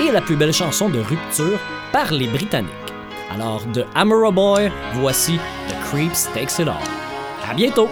et 0.00 0.10
la 0.10 0.22
plus 0.22 0.36
belle 0.36 0.54
chanson 0.54 0.88
de 0.88 1.00
rupture 1.00 1.58
par 1.92 2.10
les 2.14 2.28
Britanniques. 2.28 2.70
Alors, 3.30 3.62
de 3.74 3.84
Hammer 3.94 4.32
Boy, 4.32 4.72
voici 4.94 5.38
The 5.68 5.74
Creeps 5.90 6.30
Takes 6.32 6.62
It 6.62 6.68
All. 6.68 6.76
À 7.46 7.52
bientôt! 7.52 7.90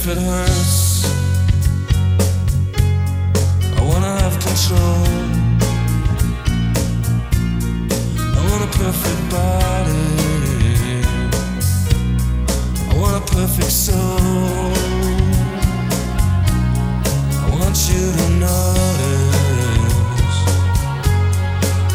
If 0.00 0.06
it 0.06 0.18
hurts. 0.18 1.04
I 3.76 3.80
wanna 3.90 4.12
have 4.22 4.36
control. 4.46 5.04
I 8.36 8.40
want 8.48 8.62
a 8.68 8.70
perfect 8.78 9.22
body. 9.36 10.08
I 12.90 12.92
want 13.00 13.14
a 13.22 13.24
perfect 13.34 13.72
soul. 13.86 14.72
I 17.42 17.46
want 17.58 17.76
you 17.90 18.04
to 18.18 18.26
notice 18.46 19.26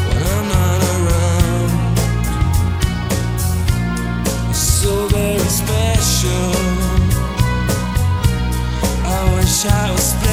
when 0.06 0.20
I'm 0.34 0.46
not 0.54 0.80
around. 0.94 1.72
You're 4.44 4.62
so 4.80 4.92
very 5.08 5.48
special. 5.62 6.53
shall 9.64 10.23